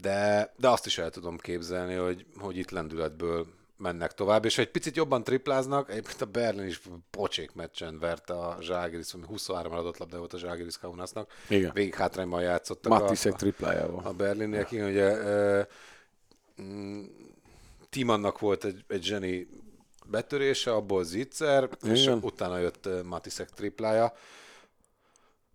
de, 0.02 0.54
de 0.58 0.70
azt 0.70 0.86
is 0.86 0.98
el 0.98 1.10
tudom 1.10 1.38
képzelni, 1.38 1.94
hogy, 1.94 2.25
hogy 2.38 2.58
itt 2.58 2.72
lendületből 2.72 3.48
mennek 3.78 4.13
tovább, 4.13 4.46
és 4.46 4.58
egy 4.58 4.72
picit 4.72 4.96
jobban 4.96 5.24
tripláznak, 5.24 5.90
egyébként 5.90 6.22
a 6.22 6.25
Berlin 6.25 6.68
is 6.68 6.82
pocsék 7.12 7.54
meccsen 7.54 8.00
verte 8.00 8.34
a 8.34 8.58
Zságiris, 8.62 9.13
ami 9.13 9.25
23 9.28 9.74
adott 9.74 9.98
labda 9.98 10.18
volt 10.18 10.34
a 10.34 10.38
Zságiris 10.38 10.78
Kaunasnak. 10.78 11.32
Igen. 11.50 11.72
Végig 11.74 11.96
hátrányban 11.96 12.42
játszottak 12.42 12.92
Mattisek 12.92 13.34
triplájával. 13.34 14.02
a 14.06 14.13
berliniek, 14.13 14.72
igen, 14.72 14.90
ugye 14.90 15.18
ö, 15.18 15.62
mm, 16.62 17.04
Timannak 17.90 18.40
volt 18.40 18.63
egy, 18.63 18.84
egy 18.88 19.04
zseni 19.04 19.48
betörése, 20.06 20.74
abból 20.74 21.04
Zitzer, 21.04 21.70
és 21.82 22.02
Igen. 22.02 22.20
utána 22.22 22.58
jött 22.58 22.86
ö, 22.86 23.04
Matisek 23.04 23.50
triplája. 23.50 24.13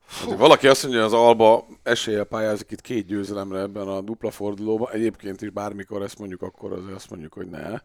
Hát, 0.09 0.37
valaki 0.37 0.69
azt 0.69 0.83
mondja, 0.83 1.05
az 1.05 1.13
Alba 1.13 1.67
eséllyel 1.83 2.25
pályázik 2.25 2.71
itt 2.71 2.81
két 2.81 3.07
győzelemre 3.07 3.59
ebben 3.59 3.89
a 3.89 4.01
dupla 4.01 4.31
fordulóban. 4.31 4.93
Egyébként 4.93 5.43
is 5.43 5.51
bármikor 5.51 6.03
ezt 6.03 6.19
mondjuk, 6.19 6.43
akkor 6.43 6.73
azért 6.73 6.95
azt 6.95 7.11
mondjuk, 7.11 7.33
hogy 7.33 7.47
ne. 7.47 7.81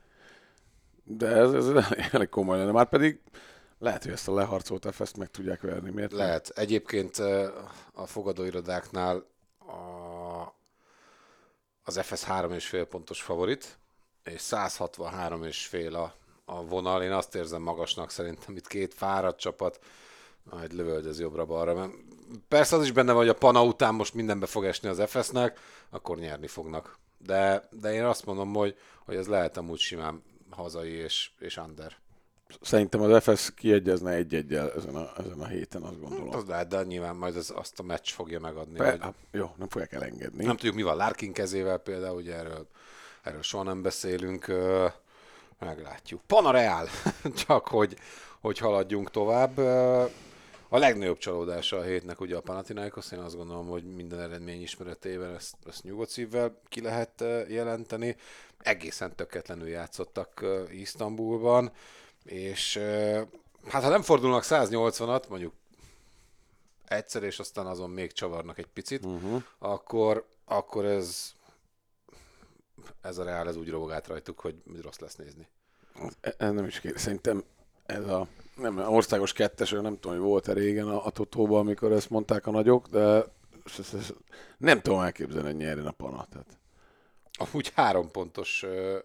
De 1.03 1.27
ez, 1.27 1.53
ez 1.53 1.67
elég- 2.11 2.29
komoly 2.29 2.57
lenne. 2.57 2.71
Már 2.71 2.89
pedig 2.89 3.19
lehet, 3.79 4.03
hogy 4.03 4.11
ezt 4.11 4.27
a 4.27 4.33
leharcolt 4.33 4.87
FS-t 4.91 5.17
meg 5.17 5.27
tudják 5.31 5.61
verni. 5.61 5.89
Miért? 5.89 6.11
Lehet. 6.11 6.49
Egyébként 6.55 7.17
a 7.93 8.05
fogadóirodáknál 8.05 9.25
a, 9.59 10.53
az 11.83 11.99
FS 12.01 12.25
3,5 12.25 12.85
pontos 12.89 13.21
favorit, 13.21 13.77
és 14.23 14.41
163,5 14.49 15.93
a, 15.93 16.13
a 16.45 16.65
vonal. 16.65 17.03
Én 17.03 17.11
azt 17.11 17.35
érzem 17.35 17.61
magasnak 17.61 18.11
szerintem 18.11 18.55
itt 18.55 18.67
két 18.67 18.93
fáradt 18.93 19.39
csapat, 19.39 19.79
majd 20.43 20.73
lövöldöz 20.73 21.19
jobbra-balra. 21.19 21.73
Mert 21.73 21.91
Persze 22.47 22.75
az 22.75 22.83
is 22.83 22.91
benne 22.91 23.11
van, 23.11 23.21
hogy 23.21 23.29
a 23.29 23.33
Pana 23.33 23.63
után 23.63 23.93
most 23.93 24.13
mindenbe 24.13 24.45
fog 24.45 24.65
esni 24.65 24.89
az 24.89 25.01
FS-nek, 25.07 25.59
akkor 25.89 26.17
nyerni 26.17 26.47
fognak. 26.47 26.97
De, 27.17 27.67
de 27.71 27.93
én 27.93 28.03
azt 28.03 28.25
mondom, 28.25 28.53
hogy, 28.53 28.75
hogy 29.05 29.15
ez 29.15 29.27
lehet 29.27 29.57
amúgy 29.57 29.79
simán 29.79 30.23
hazai 30.49 30.91
és, 30.91 31.31
és 31.39 31.57
under. 31.57 32.01
Szerintem 32.61 33.01
az 33.01 33.23
FS 33.23 33.53
kiegyezne 33.53 34.11
egy-egyel 34.11 34.71
ezen 34.71 34.95
a, 34.95 35.11
ezen 35.17 35.39
a 35.39 35.47
héten, 35.47 35.81
azt 35.81 36.01
gondolom. 36.01 36.35
Az 36.35 36.45
lehet, 36.45 36.67
de 36.67 36.83
nyilván 36.83 37.15
majd 37.15 37.35
az, 37.35 37.53
azt 37.55 37.79
a 37.79 37.83
meccs 37.83 38.09
fogja 38.09 38.39
megadni. 38.39 38.77
Pe- 38.77 38.91
hogy- 38.91 39.01
hát, 39.01 39.13
jó, 39.31 39.53
nem 39.57 39.67
fogják 39.69 39.93
elengedni. 39.93 40.45
Nem 40.45 40.55
tudjuk, 40.55 40.75
mi 40.75 40.81
van 40.81 40.95
Larkin 40.95 41.33
kezével 41.33 41.77
például, 41.77 42.15
ugye 42.15 42.35
erről, 42.35 42.67
erről 43.21 43.41
soha 43.41 43.63
nem 43.63 43.81
beszélünk, 43.81 44.53
meglátjuk. 45.59 46.21
Panareál, 46.27 46.87
csak 47.45 47.67
hogy, 47.67 47.97
hogy 48.39 48.57
haladjunk 48.57 49.11
tovább. 49.11 49.59
A 50.73 50.77
legnagyobb 50.77 51.17
csalódása 51.17 51.77
a 51.77 51.81
hétnek 51.81 52.21
ugye 52.21 52.35
a 52.35 52.41
Panathinaikos, 52.41 53.11
én 53.11 53.19
azt 53.19 53.35
gondolom, 53.35 53.67
hogy 53.67 53.83
minden 53.83 54.19
eredmény 54.19 54.61
ismeretében 54.61 55.35
ezt, 55.35 55.55
ezt 55.67 55.83
nyugodt 55.83 56.09
szívvel 56.09 56.59
ki 56.67 56.81
lehet 56.81 57.21
ö, 57.21 57.47
jelenteni. 57.47 58.15
Egészen 58.57 59.15
tökéletlenül 59.15 59.67
játszottak 59.67 60.41
ö, 60.41 60.63
Isztambulban, 60.69 61.71
és 62.23 62.75
ö, 62.75 63.21
hát 63.67 63.83
ha 63.83 63.89
nem 63.89 64.01
fordulnak 64.01 64.43
180-at, 64.45 65.27
mondjuk 65.29 65.53
egyszer, 66.85 67.23
és 67.23 67.39
aztán 67.39 67.65
azon 67.65 67.89
még 67.89 68.11
csavarnak 68.11 68.57
egy 68.57 68.67
picit, 68.73 69.05
uh-huh. 69.05 69.43
akkor, 69.59 70.27
akkor 70.45 70.85
ez 70.85 71.33
ez 73.01 73.17
a 73.17 73.23
Reál 73.23 73.47
ez 73.47 73.55
úgy 73.55 73.69
robog 73.69 73.91
át 73.91 74.07
rajtuk, 74.07 74.39
hogy 74.39 74.55
rossz 74.81 74.99
lesz 74.99 75.15
nézni. 75.15 75.47
E- 76.21 76.35
Ez 76.37 76.51
nem 76.51 76.65
is 76.65 76.79
kér. 76.79 76.99
Szerintem 76.99 77.43
ez 77.85 78.07
a 78.07 78.27
nem, 78.55 78.77
országos 78.77 79.33
kettes, 79.33 79.71
nem 79.71 79.99
tudom, 79.99 80.17
hogy 80.17 80.27
volt-e 80.27 80.53
régen 80.53 80.87
a, 80.87 81.05
a 81.05 81.09
Totóban, 81.09 81.59
amikor 81.59 81.91
ezt 81.91 82.09
mondták 82.09 82.47
a 82.47 82.51
nagyok, 82.51 82.87
de 82.87 83.23
nem 84.57 84.81
tudom 84.81 84.99
elképzelni, 84.99 85.47
hogy 85.47 85.57
nyerjen 85.57 85.87
a 85.87 85.91
Pana. 85.91 86.27
Tehát. 86.31 86.57
Amúgy 87.33 87.71
három 87.75 88.11
pontos 88.11 88.63
uh, 88.63 88.95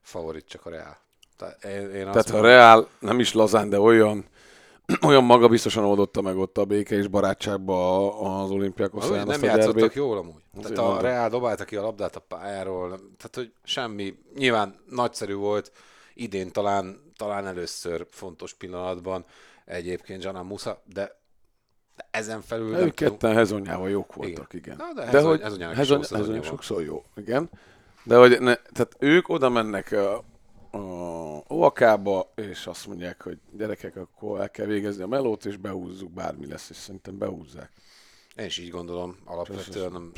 favorit 0.00 0.48
csak 0.48 0.66
a 0.66 0.70
Reál. 0.70 0.98
Tehát 1.36 1.64
én, 1.64 1.90
én 1.90 2.06
azt 2.06 2.12
Tehát 2.12 2.32
mondom, 2.32 2.50
Reál 2.50 2.88
nem 2.98 3.18
is 3.18 3.32
lazán, 3.32 3.68
de 3.68 3.80
olyan, 3.80 4.24
olyan 5.08 5.24
magabiztosan 5.24 5.84
oldotta 5.84 6.20
meg 6.20 6.36
ott 6.36 6.58
a 6.58 6.64
béke 6.64 6.96
és 6.96 7.08
barátságba 7.08 8.42
az 8.42 8.50
olimpiákos 8.50 9.08
hogy 9.08 9.26
nem 9.26 9.42
játszottak 9.42 9.94
jól 9.94 10.18
amúgy. 10.18 10.42
Tehát 10.52 10.64
Azért 10.64 10.78
a 10.78 10.82
mondom. 10.82 11.02
Reál 11.02 11.28
dobálta 11.28 11.64
ki 11.64 11.76
a 11.76 11.82
labdát 11.82 12.16
a 12.16 12.20
pályáról, 12.20 12.88
tehát 12.88 13.34
hogy 13.34 13.52
semmi, 13.64 14.18
nyilván 14.34 14.74
nagyszerű 14.90 15.34
volt, 15.34 15.72
idén 16.14 16.52
talán, 16.52 17.05
talán 17.16 17.46
először 17.46 18.06
fontos 18.10 18.54
pillanatban 18.54 19.24
egyébként 19.64 20.24
Jana 20.24 20.42
Musa, 20.42 20.82
de, 20.84 21.20
ezen 22.10 22.40
felül 22.42 22.70
De 22.70 22.76
nem 22.76 22.86
ők 22.86 22.94
tudunk. 22.94 23.18
ketten 23.18 23.36
hezonyával 23.36 23.90
jók 23.90 24.14
voltak, 24.14 24.54
igen. 24.54 24.74
igen. 24.74 24.86
Na, 24.94 25.02
de 25.04 25.10
de 25.10 25.20
hogy 25.20 25.40
Hezonyának 25.40 25.72
is 25.72 25.78
hezony, 25.78 26.02
hezony 26.18 26.42
sokszor 26.42 26.82
jó, 26.82 27.04
igen. 27.16 27.50
De 28.02 28.16
hogy 28.16 28.40
ne, 28.40 28.54
tehát 28.54 28.96
ők 28.98 29.28
oda 29.28 29.48
mennek 29.48 29.92
a, 29.92 30.16
a 30.70 30.78
OAK-ba, 31.48 32.32
és 32.34 32.66
azt 32.66 32.86
mondják, 32.86 33.22
hogy 33.22 33.38
gyerekek, 33.52 33.96
akkor 33.96 34.40
el 34.40 34.50
kell 34.50 34.66
végezni 34.66 35.02
a 35.02 35.06
melót, 35.06 35.44
és 35.44 35.56
behúzzuk, 35.56 36.10
bármi 36.10 36.46
lesz, 36.46 36.70
és 36.70 36.76
szerintem 36.76 37.18
behúzzák. 37.18 37.70
Én 38.36 38.44
is 38.44 38.58
így 38.58 38.70
gondolom, 38.70 39.16
alapvetően 39.24 39.92
nem, 39.92 40.12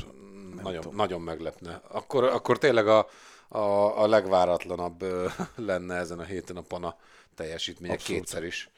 nem 0.53 0.59
nagyon, 0.63 0.81
tudom. 0.81 0.97
nagyon 0.97 1.21
meglepne. 1.21 1.81
Akkor, 1.87 2.23
akkor 2.23 2.57
tényleg 2.57 2.87
a, 2.87 3.07
a, 3.49 4.01
a 4.01 4.07
legváratlanabb 4.07 5.05
lenne 5.55 5.95
ezen 5.95 6.19
a 6.19 6.23
héten 6.23 6.57
a 6.57 6.61
Pana 6.61 6.95
teljesítménye 7.35 7.93
Abszolút. 7.93 8.21
kétszer 8.21 8.43
is. 8.43 8.69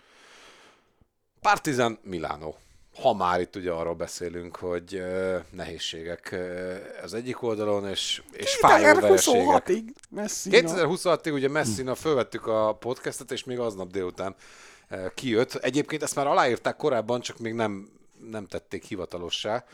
Partizan 1.41 1.99
Milano. 2.03 2.53
Ha 3.01 3.13
már 3.13 3.41
itt 3.41 3.55
ugye 3.55 3.71
arról 3.71 3.95
beszélünk, 3.95 4.55
hogy 4.55 4.95
ö, 4.95 5.37
nehézségek 5.49 6.31
ö, 6.31 6.75
az 7.03 7.13
egyik 7.13 7.41
oldalon, 7.41 7.87
és, 7.87 8.21
és 8.31 8.55
fájó 8.55 8.99
vereségek. 8.99 9.69
Messi. 10.09 10.49
2026-ig 10.53 11.33
ugye 11.33 11.49
Messina 11.49 11.95
fölvettük 11.95 12.47
a 12.47 12.75
podcastet, 12.79 13.31
és 13.31 13.43
még 13.43 13.59
aznap 13.59 13.91
délután 13.91 14.35
eh, 14.87 15.05
kijött. 15.15 15.55
Egyébként 15.55 16.03
ezt 16.03 16.15
már 16.15 16.27
aláírták 16.27 16.75
korábban, 16.75 17.21
csak 17.21 17.39
még 17.39 17.53
nem, 17.53 17.89
nem 18.29 18.47
tették 18.47 18.83
hivatalossá. 18.83 19.65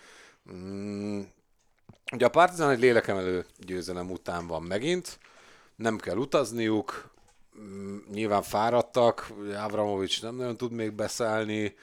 Mm, 0.51 1.21
Ugye 2.13 2.25
a 2.25 2.29
Partizan 2.29 2.69
egy 2.69 2.79
lélekemelő 2.79 3.45
győzelem 3.57 4.11
után 4.11 4.47
van 4.47 4.63
megint, 4.63 5.19
nem 5.75 5.97
kell 5.97 6.17
utazniuk, 6.17 7.15
Mm, 7.61 7.97
nyilván 8.11 8.41
fáradtak, 8.41 9.31
Avramovics 9.63 10.21
nem 10.21 10.35
nagyon 10.35 10.57
tud 10.57 10.71
még 10.71 10.91
beszállni, 10.91 11.75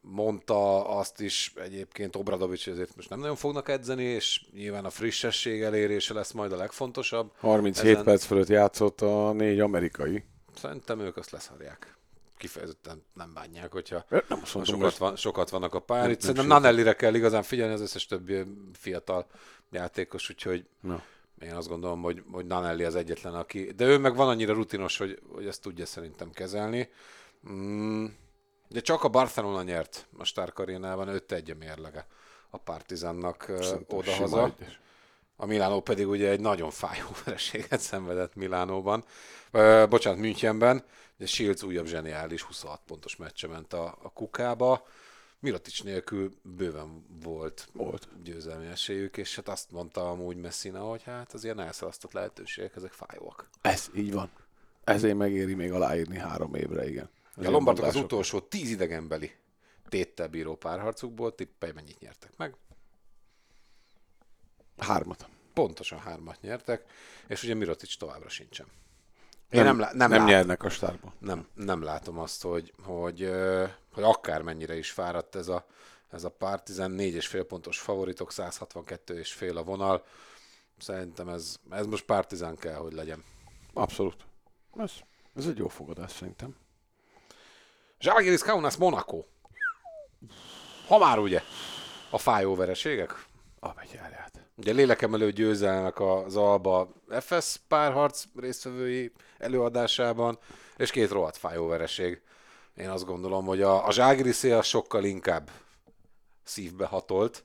mondta 0.00 0.88
azt 0.88 1.20
is 1.20 1.52
egyébként 1.56 2.16
Obradovics, 2.16 2.64
hogy 2.64 2.72
ezért 2.72 2.96
most 2.96 3.10
nem 3.10 3.18
nagyon 3.18 3.36
fognak 3.36 3.68
edzeni, 3.68 4.02
és 4.02 4.44
nyilván 4.52 4.84
a 4.84 4.90
frissesség 4.90 5.62
elérése 5.62 6.14
lesz 6.14 6.32
majd 6.32 6.52
a 6.52 6.56
legfontosabb. 6.56 7.32
37 7.38 7.90
Ezen- 7.92 8.04
perc 8.04 8.24
fölött 8.24 8.48
játszott 8.48 9.00
a 9.00 9.32
négy 9.32 9.60
amerikai. 9.60 10.24
Szerintem 10.56 11.00
ők 11.00 11.16
azt 11.16 11.30
leszarják. 11.30 11.96
Kifejezetten 12.40 13.04
nem 13.14 13.32
bánják, 13.34 13.72
hogyha 13.72 14.04
Nem 14.28 14.44
sokat, 14.44 14.96
van, 14.96 15.16
sokat 15.16 15.50
vannak 15.50 15.74
a 15.74 15.78
pályán. 15.80 16.04
Nem- 16.04 16.12
Itt 16.12 16.22
nem 16.22 16.34
szerintem. 16.34 16.60
Nanellire 16.60 16.92
kell 16.92 17.14
igazán 17.14 17.42
figyelni, 17.42 17.72
az 17.74 17.80
összes 17.80 18.06
többi 18.06 18.42
fiatal 18.72 19.26
játékos, 19.70 20.30
úgyhogy 20.30 20.66
Na. 20.80 21.02
én 21.42 21.54
azt 21.54 21.68
gondolom, 21.68 22.02
hogy, 22.02 22.22
hogy 22.30 22.46
Nanelli 22.46 22.84
az 22.84 22.94
egyetlen, 22.94 23.34
aki... 23.34 23.72
De 23.76 23.84
ő 23.84 23.98
meg 23.98 24.14
van 24.14 24.28
annyira 24.28 24.52
rutinos, 24.52 24.96
hogy, 24.96 25.20
hogy 25.32 25.46
ezt 25.46 25.62
tudja 25.62 25.86
szerintem 25.86 26.30
kezelni. 26.30 26.88
Mm, 27.50 28.06
de 28.68 28.80
csak 28.80 29.04
a 29.04 29.08
Barcelona 29.08 29.62
nyert 29.62 30.06
a 30.18 30.24
Stark 30.24 30.58
Arénában, 30.58 31.08
5 31.08 31.32
1 31.32 31.50
a 31.50 31.54
mérlege 31.54 32.06
a 32.50 32.58
Szerintem 33.62 33.98
odahaza. 33.98 34.54
A 35.36 35.46
Milánó 35.46 35.80
pedig 35.80 36.08
ugye 36.08 36.28
egy 36.28 36.40
nagyon 36.40 36.70
fájó 36.70 37.06
vereséget 37.24 37.80
szenvedett 37.80 38.34
Milánóban. 38.34 39.04
Ö, 39.50 39.84
bocsánat, 39.88 40.20
Münchenben. 40.20 40.84
Ugye 41.20 41.28
Shields 41.28 41.62
újabb 41.62 41.86
zseniális 41.86 42.42
26 42.42 42.80
pontos 42.86 43.16
meccse 43.16 43.46
ment 43.46 43.72
a, 43.72 43.98
a 44.02 44.12
kukába. 44.12 44.86
Mirotic 45.38 45.80
nélkül 45.80 46.32
bőven 46.42 47.04
volt, 47.22 47.68
Volt. 47.72 48.08
győzelmi 48.22 48.66
esélyük, 48.66 49.16
és 49.16 49.36
hát 49.36 49.48
azt 49.48 49.70
mondta 49.70 50.10
amúgy 50.10 50.36
Messina, 50.36 50.80
hogy 50.80 51.02
hát 51.02 51.32
az 51.32 51.44
ilyen 51.44 51.60
elszalasztott 51.60 52.12
lehetőségek, 52.12 52.76
ezek 52.76 52.92
fájóak. 52.92 53.48
Ez 53.60 53.90
így 53.94 54.12
van. 54.12 54.30
Ezért 54.84 55.16
megéri 55.16 55.54
még 55.54 55.72
aláírni 55.72 56.18
három 56.18 56.54
évre, 56.54 56.88
igen. 56.88 57.10
A 57.36 57.50
Lombardok 57.50 57.84
az 57.84 57.96
utolsó 57.96 58.40
tíz 58.40 58.70
idegenbeli 58.70 59.32
téttel 59.88 60.28
bíró 60.28 60.56
párharcukból, 60.56 61.34
tippelj 61.34 61.72
mennyit 61.72 62.00
nyertek 62.00 62.36
meg. 62.36 62.54
Hármat. 64.78 65.28
Pontosan 65.54 65.98
hármat 65.98 66.40
nyertek, 66.40 66.84
és 67.26 67.42
ugye 67.42 67.54
Mirotic 67.54 67.96
továbbra 67.96 68.28
sincsen. 68.28 68.66
Én 69.50 69.62
Nem, 69.62 69.76
nem, 69.76 69.78
lá- 69.78 69.92
nem, 69.92 70.10
nem 70.10 70.24
nyernek 70.24 70.62
a 70.62 70.68
stárba. 70.68 71.12
nem, 71.18 71.48
nem 71.54 71.82
látom 71.82 72.18
azt, 72.18 72.42
hogy, 72.42 72.72
hogy, 72.82 73.30
hogy 73.92 74.02
akármennyire 74.02 74.76
is 74.76 74.90
fáradt 74.90 75.34
ez 75.34 75.48
a, 75.48 75.66
ez 76.10 76.24
a 76.24 76.30
Partizan, 76.30 76.94
4,5 76.96 77.44
pontos 77.48 77.78
favoritok, 77.78 78.32
162 78.32 79.18
és 79.18 79.32
fél 79.32 79.56
a 79.56 79.62
vonal. 79.62 80.04
Szerintem 80.78 81.28
ez, 81.28 81.56
ez 81.70 81.86
most 81.86 82.04
Partizan 82.04 82.56
kell, 82.56 82.74
hogy 82.74 82.92
legyen. 82.92 83.24
Abszolút. 83.74 84.16
Ez, 84.76 84.92
ez 85.36 85.46
egy 85.46 85.58
jó 85.58 85.68
fogadás 85.68 86.12
szerintem. 86.12 86.56
Zsalgiris 88.00 88.42
Kaunas 88.42 88.76
Monaco. 88.76 89.24
Ha 90.86 90.98
már 90.98 91.18
ugye 91.18 91.42
a 92.10 92.18
fájó 92.18 92.54
vereségek. 92.54 93.24
A 93.60 93.68
betyárját. 93.68 94.39
Ugye 94.60 94.72
lélekemelő 94.72 95.32
győzelmek 95.32 96.00
az 96.00 96.36
Alba 96.36 96.92
FS 97.20 97.56
párharc 97.68 98.24
résztvevői 98.36 99.12
előadásában, 99.38 100.38
és 100.76 100.90
két 100.90 101.10
rohadt 101.10 101.36
fájó 101.36 101.66
vereség. 101.66 102.20
Én 102.76 102.88
azt 102.88 103.04
gondolom, 103.04 103.44
hogy 103.44 103.62
a, 103.62 103.86
a 103.86 103.92
Zságriszé 103.92 104.50
az 104.50 104.66
sokkal 104.66 105.04
inkább 105.04 105.50
szívbe 106.44 106.86
hatolt. 106.86 107.44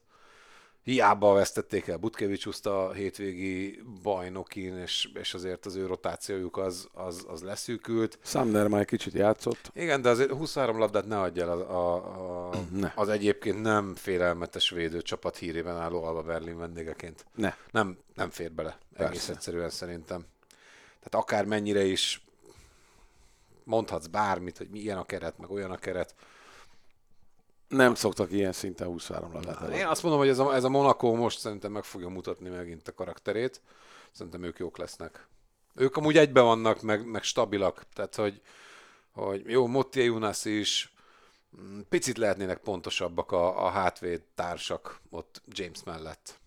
Hiába 0.86 1.34
vesztették 1.34 1.88
el 1.88 1.98
Butkevicsuszt 1.98 2.66
a 2.66 2.92
hétvégi 2.92 3.82
bajnokin, 4.04 4.78
és, 4.78 5.10
és 5.14 5.34
azért 5.34 5.66
az 5.66 5.76
ő 5.76 5.86
rotációjuk 5.86 6.58
az, 6.58 6.88
az, 6.94 7.26
az 7.28 7.42
leszűkült. 7.42 8.20
Sumner 8.24 8.68
már 8.68 8.80
egy 8.80 8.88
kicsit 8.88 9.14
játszott. 9.14 9.72
Igen, 9.74 10.02
de 10.02 10.10
azért 10.10 10.32
23 10.32 10.78
labdát 10.78 11.06
ne 11.06 11.20
adj 11.20 11.40
el 11.40 11.50
a, 11.50 11.70
a, 11.70 12.50
a, 12.50 12.54
Ne. 12.80 12.92
az 12.96 13.10
egyébként 13.10 13.62
nem 13.62 13.96
félelmetes 13.96 14.70
védőcsapat 14.70 15.38
hírében 15.38 15.78
álló 15.78 16.04
Alba 16.04 16.22
Berlin 16.22 16.58
vendégeként. 16.58 17.26
Ne. 17.36 17.56
Nem, 17.72 17.98
nem 18.16 18.30
fér 18.30 18.52
bele. 18.52 18.78
Egész 18.94 19.10
Persze. 19.10 19.32
egyszerűen 19.32 19.70
szerintem. 19.70 20.26
Tehát 21.04 21.26
akár 21.26 21.46
mennyire 21.46 21.84
is 21.84 22.26
mondhatsz 23.64 24.08
bármit, 24.08 24.58
hogy 24.58 24.70
milyen 24.70 24.98
a 24.98 25.06
keret, 25.06 25.38
meg 25.38 25.52
olyan 25.52 25.72
a 25.72 25.78
keret. 25.78 26.16
Nem 27.76 27.96
szoktak 27.96 28.32
ilyen 28.32 28.52
szinten 28.52 28.88
23 28.88 29.34
labdát 29.34 29.70
Én 29.70 29.86
azt 29.86 30.02
mondom, 30.04 30.22
hogy 30.22 30.30
ez 30.30 30.40
a, 30.40 30.56
ez 30.56 30.64
a 30.64 30.70
Monaco 30.70 31.14
most 31.14 31.40
szerintem 31.40 31.72
meg 31.72 31.84
fogja 31.84 32.08
mutatni 32.08 32.50
megint 32.50 32.88
a 32.88 32.94
karakterét. 32.94 33.62
Szerintem 34.12 34.44
ők 34.44 34.58
jók 34.58 34.78
lesznek. 34.78 35.28
Ők 35.76 35.96
amúgy 35.96 36.18
egybe 36.18 36.42
vannak, 36.42 36.82
meg, 36.82 37.06
meg 37.06 37.24
stabilak. 37.24 37.86
Tehát, 37.94 38.16
hogy, 38.16 38.42
hogy 39.12 39.44
jó, 39.46 39.68
Motti 39.68 40.04
Jonas 40.04 40.46
is, 40.46 40.94
mm, 41.62 41.80
picit 41.90 42.18
lehetnének 42.18 42.58
pontosabbak 42.58 43.32
a, 43.32 43.66
a 43.66 43.70
hátvéd 43.70 44.22
társak 44.36 45.00
ott 45.10 45.42
James 45.48 45.84
mellett. 45.84 46.40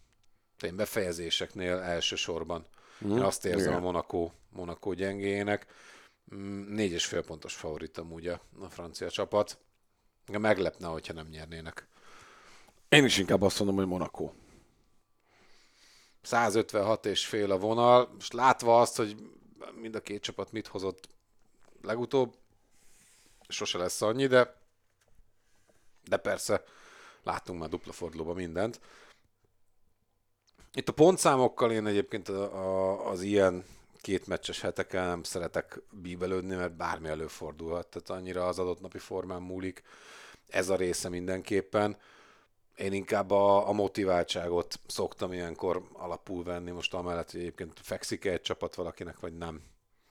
Én 0.61 0.77
befejezéseknél 0.77 1.77
elsősorban. 1.79 2.67
Mm, 3.05 3.11
Én 3.11 3.23
azt 3.23 3.45
érzem 3.45 3.69
igen. 3.69 3.75
a 3.75 3.81
Monaco, 3.81 4.31
Monaco 4.51 4.93
gyengéjének. 4.93 5.67
Mm, 6.35 6.75
Négy 6.75 6.93
és 6.93 7.07
fél 7.07 7.25
pontos 7.25 7.55
favorit 7.55 7.99
amúgy 7.99 8.27
a, 8.27 8.41
a 8.61 8.69
francia 8.69 9.11
csapat. 9.11 9.59
Engem 10.29 10.43
Meglepne, 10.43 10.87
hogyha 10.87 11.13
nem 11.13 11.29
nyernének. 11.29 11.87
Én 12.89 13.05
is 13.05 13.19
inkább 13.19 13.43
azt 13.43 13.59
mondom, 13.59 13.77
hogy 13.77 13.87
Monaco. 13.87 14.33
156 16.23 17.07
és 17.07 17.27
fél 17.27 17.51
a 17.51 17.59
vonal. 17.59 18.11
Most 18.15 18.33
látva 18.33 18.81
azt, 18.81 18.97
hogy 18.97 19.17
mind 19.75 19.95
a 19.95 20.01
két 20.01 20.23
csapat 20.23 20.53
mit 20.53 20.67
hozott 20.67 21.09
legutóbb, 21.83 22.35
sose 23.49 23.79
lesz 23.79 24.03
annyi, 24.03 24.27
de, 24.27 24.57
de 26.05 26.17
persze 26.17 26.65
láttunk 27.23 27.61
már 27.61 27.69
dupla 27.69 27.93
fordulóban 27.93 28.35
mindent. 28.35 28.81
Itt 30.73 30.89
a 30.89 30.93
pontszámokkal 30.93 31.73
én 31.73 31.87
egyébként 31.87 32.29
a, 32.29 32.43
a, 32.43 33.11
az 33.11 33.23
ilyen 33.23 33.65
két 34.01 34.27
meccses 34.27 34.61
heteken 34.61 35.07
nem 35.07 35.23
szeretek 35.23 35.81
bíbelődni, 35.91 36.55
mert 36.55 36.77
bármi 36.77 37.09
előfordulhat, 37.09 37.87
tehát 37.87 38.11
annyira 38.11 38.47
az 38.47 38.59
adott 38.59 38.81
napi 38.81 38.99
formán 38.99 39.43
múlik. 39.43 39.83
Ez 40.49 40.69
a 40.69 40.77
része 40.77 41.09
mindenképpen. 41.09 41.97
Én 42.77 42.93
inkább 42.93 43.31
a, 43.31 43.69
a 43.69 43.73
motiváltságot 43.73 44.81
szoktam 44.87 45.33
ilyenkor 45.33 45.83
alapul 45.93 46.45
venni, 46.45 46.71
most 46.71 46.95
amellett, 46.95 47.31
hogy 47.31 47.41
egyébként 47.41 47.73
fekszik 47.83 48.25
egy 48.25 48.41
csapat 48.41 48.75
valakinek, 48.75 49.21
vagy 49.21 49.37
nem. 49.37 49.63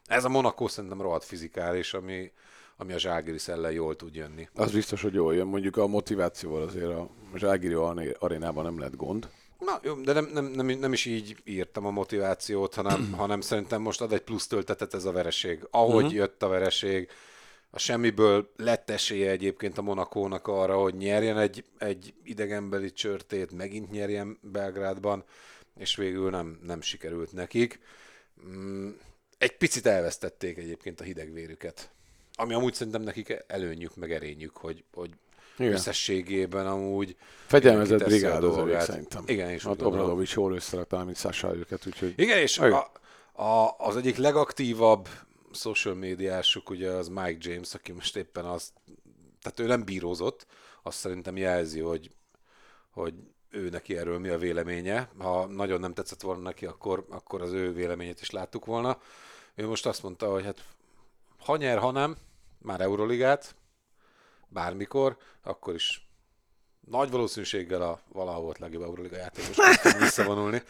Ez 0.06 0.26
a 0.26 0.30
Monaco 0.30 0.68
szerintem 0.68 1.02
rohadt 1.02 1.24
fizikális, 1.24 1.94
ami, 1.94 2.32
ami 2.78 2.94
a 2.94 3.00
Zságirisz 3.00 3.48
ellen 3.48 3.72
jól 3.72 3.96
tud 3.96 4.16
jönni. 4.16 4.50
Az 4.54 4.72
biztos, 4.72 5.02
hogy 5.02 5.14
jól 5.14 5.36
jön. 5.36 5.48
Mondjuk 5.48 5.78
a 5.78 5.88
motivációval 5.88 6.62
azért 6.62 6.92
a 6.92 7.10
Zságiri 7.36 7.74
arénában 8.20 8.64
nem 8.64 8.80
lett 8.80 8.96
gond. 8.96 9.30
Na 9.60 9.80
jó, 9.84 9.94
de 9.94 10.14
nem, 10.14 10.30
nem, 10.34 10.46
nem, 10.46 10.68
nem 10.68 10.94
is 10.94 11.06
így 11.06 11.38
írtam 11.44 11.86
a 11.86 11.92
motivációt, 11.92 12.74
hanem, 12.74 13.14
hanem 13.18 13.42
szerintem 13.42 13.82
most 13.82 14.02
ad 14.02 14.14
egy 14.14 14.22
plusz 14.22 14.48
töltetet 14.48 14.94
ez 14.94 15.06
a 15.06 15.12
vereség. 15.12 15.68
Ahogy 15.72 16.04
uh-huh. 16.04 16.14
jött 16.14 16.44
a 16.44 16.48
vereség, 16.48 17.10
a 17.70 17.80
semmiből 17.80 18.52
lett 18.56 18.90
esélye 18.90 19.30
egyébként 19.32 19.78
a 19.78 19.82
Monakónak 19.82 20.48
arra, 20.48 20.78
hogy 20.78 20.96
nyerjen 20.96 21.38
egy, 21.38 21.64
egy 21.78 22.14
idegenbeli 22.24 22.92
csörtét, 22.92 23.52
megint 23.52 23.92
nyerjen 23.92 24.38
Belgrádban, 24.42 25.24
és 25.78 25.96
végül 25.96 26.30
nem, 26.30 26.60
nem 26.64 26.82
sikerült 26.82 27.32
nekik. 27.34 27.80
Mm, 28.48 28.90
Egy 29.38 29.58
picit 29.58 29.86
elvesztették 29.86 30.58
egyébként 30.58 31.02
a 31.02 31.04
hidegvérüket. 31.04 31.90
Ami 32.36 32.54
amúgy 32.54 32.74
szerintem 32.74 33.02
nekik 33.02 33.44
előnyük, 33.48 33.96
meg 33.96 34.12
erényük, 34.12 34.58
hogy, 34.58 34.84
hogy 34.94 35.10
Igen. 35.58 35.74
összességében 35.74 36.68
amúgy 36.68 37.16
Fegyelmezett 37.46 37.90
mindenki 37.90 38.14
teszi 38.14 38.26
a 38.26 38.30
brigád 38.30 38.44
az 38.44 38.58
övék 38.58 38.66
dolgát. 38.66 38.86
szerintem. 38.86 39.24
Igen, 39.26 39.50
és 39.50 39.64
Hát. 39.64 39.82
Obradovics 39.82 40.34
jól 40.34 40.54
összerakta, 40.54 41.04
mint 41.04 41.18
Sasha 41.18 41.56
őket, 41.56 41.86
úgyhogy... 41.88 42.14
Igen, 42.18 42.38
és 42.38 42.58
a, 42.58 42.92
a, 43.32 43.76
az 43.78 43.96
egyik 43.98 44.18
legaktívabb 44.18 45.08
social 45.58 45.96
médiásuk 45.96 46.70
ugye 46.70 46.90
az 46.90 47.08
Mike 47.08 47.50
James, 47.50 47.74
aki 47.74 47.92
most 47.92 48.16
éppen 48.16 48.46
az, 48.46 48.74
tehát 49.42 49.60
ő 49.60 49.66
nem 49.66 49.84
bírózott, 49.86 50.46
azt 50.84 50.98
szerintem 50.98 51.38
jelzi, 51.38 51.80
hogy, 51.80 52.12
hogy 52.92 53.14
ő 53.50 53.70
neki 53.70 53.98
erről 53.98 54.20
mi 54.20 54.30
a 54.30 54.38
véleménye. 54.38 55.10
Ha 55.18 55.46
nagyon 55.46 55.80
nem 55.80 55.94
tetszett 55.94 56.22
volna 56.22 56.42
neki, 56.42 56.66
akkor, 56.66 57.06
akkor 57.10 57.42
az 57.42 57.52
ő 57.52 57.74
véleményét 57.74 58.22
is 58.22 58.30
láttuk 58.30 58.66
volna. 58.66 59.02
Ő 59.56 59.68
most 59.68 59.86
azt 59.86 60.04
mondta, 60.04 60.32
hogy 60.32 60.44
hát 60.44 60.64
ha 61.40 61.58
nyer, 61.58 61.78
ha 61.78 61.92
nem, 61.92 62.18
már 62.58 62.82
Euroligát, 62.82 63.56
bármikor, 64.48 65.18
akkor 65.42 65.74
is 65.74 66.07
nagy 66.90 67.12
valószínűséggel 67.12 67.82
a 67.82 68.00
valahol 68.12 68.44
volt 68.44 68.60
legjobb 68.60 68.84
Euroliga 68.84 69.18
játékos 69.18 69.58
visszavonulni. 70.00 70.62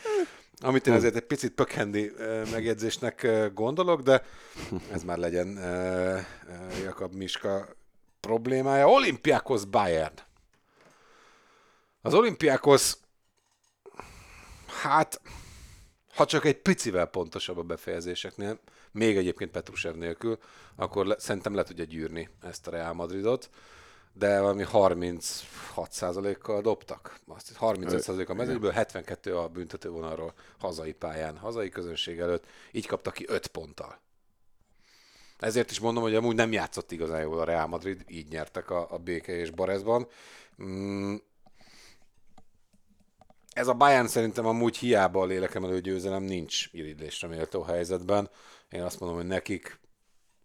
Amit 0.62 0.88
én 0.88 0.94
azért 0.94 1.16
egy 1.16 1.26
picit 1.26 1.54
pökhendi 1.54 2.12
megjegyzésnek 2.52 3.28
gondolok, 3.54 4.02
de 4.02 4.24
ez 4.92 5.04
már 5.04 5.18
legyen 5.18 5.48
Jakab 6.84 7.14
Miska 7.14 7.76
problémája. 8.20 8.90
Olimpiákos 8.90 9.66
Bayern. 9.66 10.16
Az 12.02 12.14
olimpiákos, 12.14 12.94
hát, 14.82 15.22
ha 16.16 16.26
csak 16.26 16.46
egy 16.46 16.62
picivel 16.62 17.06
pontosabb 17.06 17.58
a 17.58 17.64
befejezéseknél, 17.64 18.60
még 18.92 19.18
egyébként 19.18 19.52
Petrusev 19.52 19.96
nélkül, 19.96 20.38
akkor 20.76 21.06
le, 21.06 21.20
szerintem 21.20 21.56
le 21.56 21.64
tudja 21.64 21.84
gyűrni 21.84 22.30
ezt 22.42 22.68
a 22.68 22.72
Real 22.72 22.94
Madridot, 22.94 23.50
de 24.18 24.40
valami 24.40 24.66
36%-kal 24.72 26.62
dobtak. 26.62 27.20
Azt 27.28 27.58
35% 27.60 28.28
a 28.28 28.34
mezőből, 28.34 28.72
72 28.72 29.36
a 29.36 29.48
büntetővonalról 29.48 30.34
hazai 30.60 30.94
pályán, 30.94 31.38
hazai 31.38 31.70
közönség 31.70 32.20
előtt, 32.20 32.46
így 32.72 32.88
kaptak 32.88 33.14
ki 33.14 33.26
5 33.28 33.48
ponttal. 33.48 34.00
Ezért 35.38 35.72
is 35.72 35.80
mondom, 35.80 36.04
hogy 36.04 36.16
amúgy 36.16 36.36
nem 36.36 36.52
játszott 36.52 36.92
igazán 36.92 37.22
jól 37.22 37.40
a 37.40 37.44
Real 37.44 37.68
Madrid, 37.68 38.04
így 38.08 38.28
nyertek 38.28 38.70
a, 38.70 38.88
a 38.92 38.98
Béke 38.98 39.36
és 39.36 39.52
Barezban. 39.52 40.08
Mm, 40.64 41.16
ez 43.54 43.68
a 43.68 43.74
Bayern 43.74 44.08
szerintem 44.08 44.46
amúgy 44.46 44.78
hiába 44.78 45.22
a 45.22 45.26
lélekemelő 45.26 45.82
győzelem 45.82 46.24
nincs 46.24 46.70
irigylésre 46.72 47.28
méltó 47.28 47.62
helyzetben. 47.62 48.30
Én 48.70 48.82
azt 48.82 49.00
mondom, 49.00 49.18
hogy 49.18 49.28
nekik 49.28 49.80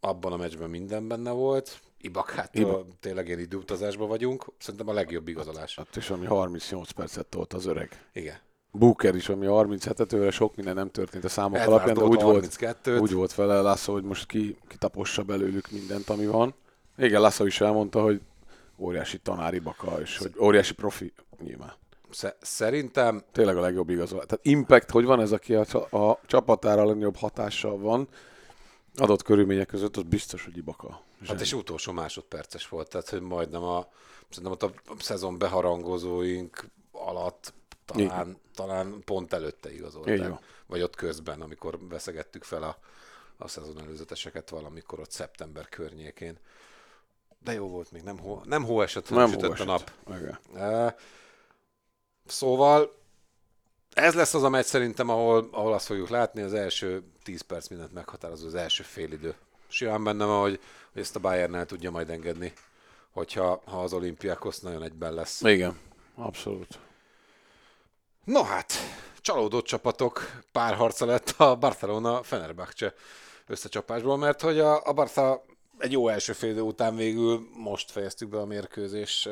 abban 0.05 0.33
a 0.33 0.37
meccsben 0.37 0.71
minden 0.71 1.09
benne 1.09 1.31
volt. 1.31 1.81
Ibakától 2.01 2.63
Iba- 2.63 2.87
tényleg 3.01 3.29
én 3.29 3.39
időutazásban 3.39 4.09
vagyunk. 4.09 4.45
Szerintem 4.59 4.89
a 4.89 4.93
legjobb 4.93 5.29
igazolás. 5.29 5.77
Hát 5.77 5.97
és 5.97 6.11
ami 6.11 6.27
38 6.27 6.91
percet 6.91 7.27
tolt 7.27 7.53
az 7.53 7.67
öreg. 7.67 8.07
Igen. 8.13 8.37
Booker 8.71 9.15
is, 9.15 9.29
ami 9.29 9.47
37-et, 9.49 10.13
őre 10.13 10.31
sok 10.31 10.57
minden 10.57 10.75
nem 10.75 10.91
történt 10.91 11.25
a 11.25 11.29
számok 11.29 11.59
Edward 11.59 11.71
alapján, 11.73 11.95
de 11.97 12.05
úgy 12.05 12.23
volt, 12.23 12.57
32-t. 12.59 13.01
úgy 13.01 13.13
volt 13.13 13.35
vele 13.35 13.61
László, 13.61 13.93
hogy 13.95 14.03
most 14.03 14.27
ki, 14.27 14.57
kitapossa 14.69 15.23
belőlük 15.23 15.71
mindent, 15.71 16.11
ami 16.11 16.27
van. 16.27 16.55
Igen, 16.97 17.21
László 17.21 17.47
is 17.47 17.61
elmondta, 17.61 18.03
hogy 18.03 18.21
óriási 18.79 19.19
tanári 19.19 19.59
baka, 19.59 20.01
és 20.01 20.19
hogy 20.19 20.33
óriási 20.41 20.75
profi, 20.75 21.13
nyilván. 21.43 21.73
Sze- 22.11 22.37
Szerintem 22.41 23.23
Tényleg 23.33 23.57
a 23.57 23.61
legjobb 23.61 23.91
igazolás. 23.91 24.27
Tehát 24.27 24.47
impact, 24.47 24.91
hogy 24.91 25.05
van 25.05 25.21
ez, 25.21 25.33
aki 25.33 25.55
a, 25.55 25.97
a 25.97 26.19
csapatára 26.27 26.83
a 26.83 26.87
legnagyobb 26.87 27.17
hatással 27.17 27.79
van, 27.79 28.09
adott 28.97 29.23
körülmények 29.23 29.67
között, 29.67 29.97
az 29.97 30.03
biztos, 30.03 30.45
hogy 30.45 30.57
Ibaka. 30.57 31.03
Hát 31.27 31.41
és 31.41 31.53
utolsó 31.53 31.93
másodperces 31.93 32.69
volt, 32.69 32.89
tehát 32.89 33.09
hogy 33.09 33.21
majdnem 33.21 33.63
a, 33.63 33.87
szerintem 34.29 34.53
ott 34.53 34.63
a 34.63 34.95
szezon 34.99 35.39
beharangozóink 35.39 36.65
alatt 36.93 37.53
talán, 37.85 38.37
talán 38.55 39.03
pont 39.05 39.33
előtte 39.33 39.73
igazolták. 39.73 40.33
Vagy 40.67 40.83
ott 40.83 40.97
közben, 40.97 41.41
amikor 41.41 41.79
veszegettük 41.89 42.45
fel 42.45 42.63
a, 42.63 42.79
a 43.37 43.49
szezon 43.49 43.81
előzeteseket 43.81 44.51
valamikor 44.51 45.01
ott 45.01 45.11
szeptember 45.11 45.69
környékén. 45.69 46.39
De 47.39 47.53
jó 47.53 47.69
volt 47.69 47.91
még, 47.93 48.03
nem 48.03 48.19
hó, 48.19 48.41
nem 48.45 48.65
hó 48.65 48.83
esett, 48.83 49.11
nem, 49.11 49.19
Nem 49.19 49.29
sütött 49.31 49.51
olvasott. 49.51 49.95
a 50.07 50.11
nap. 50.11 50.21
Igen. 50.21 50.63
E, 50.63 50.97
Szóval 52.27 52.93
ez 53.95 54.15
lesz 54.15 54.35
az 54.35 54.43
a 54.43 54.49
meccs 54.49 54.65
szerintem, 54.65 55.09
ahol, 55.09 55.49
ahol 55.51 55.73
azt 55.73 55.87
fogjuk 55.87 56.09
látni, 56.09 56.43
az 56.43 56.55
első 56.55 57.03
10 57.23 57.41
perc 57.41 57.69
mindent 57.69 57.93
meghatározó, 57.93 58.47
az 58.47 58.55
első 58.55 58.83
fél 58.83 59.13
idő. 59.13 59.35
Simán 59.69 60.05
bennem, 60.05 60.29
hogy, 60.29 60.61
hogy 60.93 61.03
ezt 61.03 61.17
a 61.17 61.21
Bayern 61.21 61.55
el 61.55 61.67
tudja 61.67 61.91
majd 61.91 62.11
engedni, 62.11 62.53
hogyha 63.13 63.63
ha 63.65 63.83
az 63.83 63.93
olimpiákos 63.93 64.59
nagyon 64.59 64.83
egyben 64.83 65.15
lesz. 65.15 65.41
Igen, 65.41 65.79
abszolút. 66.15 66.79
No 68.25 68.43
hát, 68.43 68.73
csalódott 69.21 69.65
csapatok 69.65 70.43
párharca 70.53 71.07
lett 71.07 71.35
a 71.37 71.57
Barcelona 71.57 72.23
Fenerbahce 72.23 72.95
összecsapásból, 73.47 74.17
mert 74.17 74.41
hogy 74.41 74.59
a, 74.59 74.87
a 74.87 74.93
Barca 74.93 75.45
egy 75.79 75.93
jó 75.93 76.09
első 76.09 76.33
fél 76.33 76.51
idő 76.51 76.61
után 76.61 76.97
végül 76.97 77.49
most 77.57 77.91
fejeztük 77.91 78.29
be 78.29 78.39
a 78.39 78.47
mérkőzés 78.47 79.29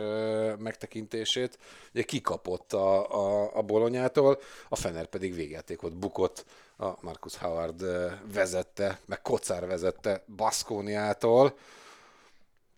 megtekintését. 0.59 1.59
Ugye 1.94 2.03
kikapott 2.03 2.72
a, 2.72 3.14
a, 3.14 3.57
a 3.57 3.62
Bolonyától, 3.62 4.40
a 4.68 4.76
Fener 4.76 5.07
pedig 5.07 5.35
végjátékot 5.35 5.96
bukott, 5.96 6.44
a 6.79 6.96
Marcus 7.00 7.37
Howard 7.37 7.85
vezette, 8.33 8.98
meg 9.07 9.22
Kocár 9.22 9.66
vezette 9.66 10.24
Baszkóniától. 10.37 11.57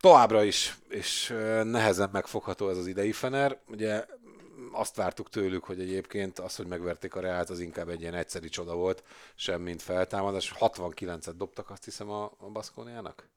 Továbbra 0.01 0.45
is, 0.45 0.79
és 0.89 1.35
nehezen 1.63 2.09
megfogható 2.13 2.69
ez 2.69 2.77
az 2.77 2.87
idei 2.87 3.13
Fener. 3.13 3.59
Ugye 3.69 4.05
azt 4.73 4.97
vártuk 4.97 5.29
tőlük, 5.29 5.65
hogy 5.65 5.81
egyébként 5.81 6.39
az, 6.39 6.57
hogy 6.57 6.67
megverték 6.67 7.15
a 7.15 7.21
Reált, 7.21 7.51
az 7.51 7.61
inkább 7.61 7.89
egy 7.89 8.01
ilyen 8.01 8.15
egyszeri 8.15 8.49
csoda 8.49 8.75
volt, 8.75 9.03
sem 9.35 9.61
mint 9.61 9.83
feltámadás. 9.83 10.55
69-et 10.61 11.35
dobtak 11.37 11.71
azt 11.71 11.85
hiszem 11.85 12.11
a, 12.11 12.25
a 12.25 12.47
Baszkóniának? 12.53 13.29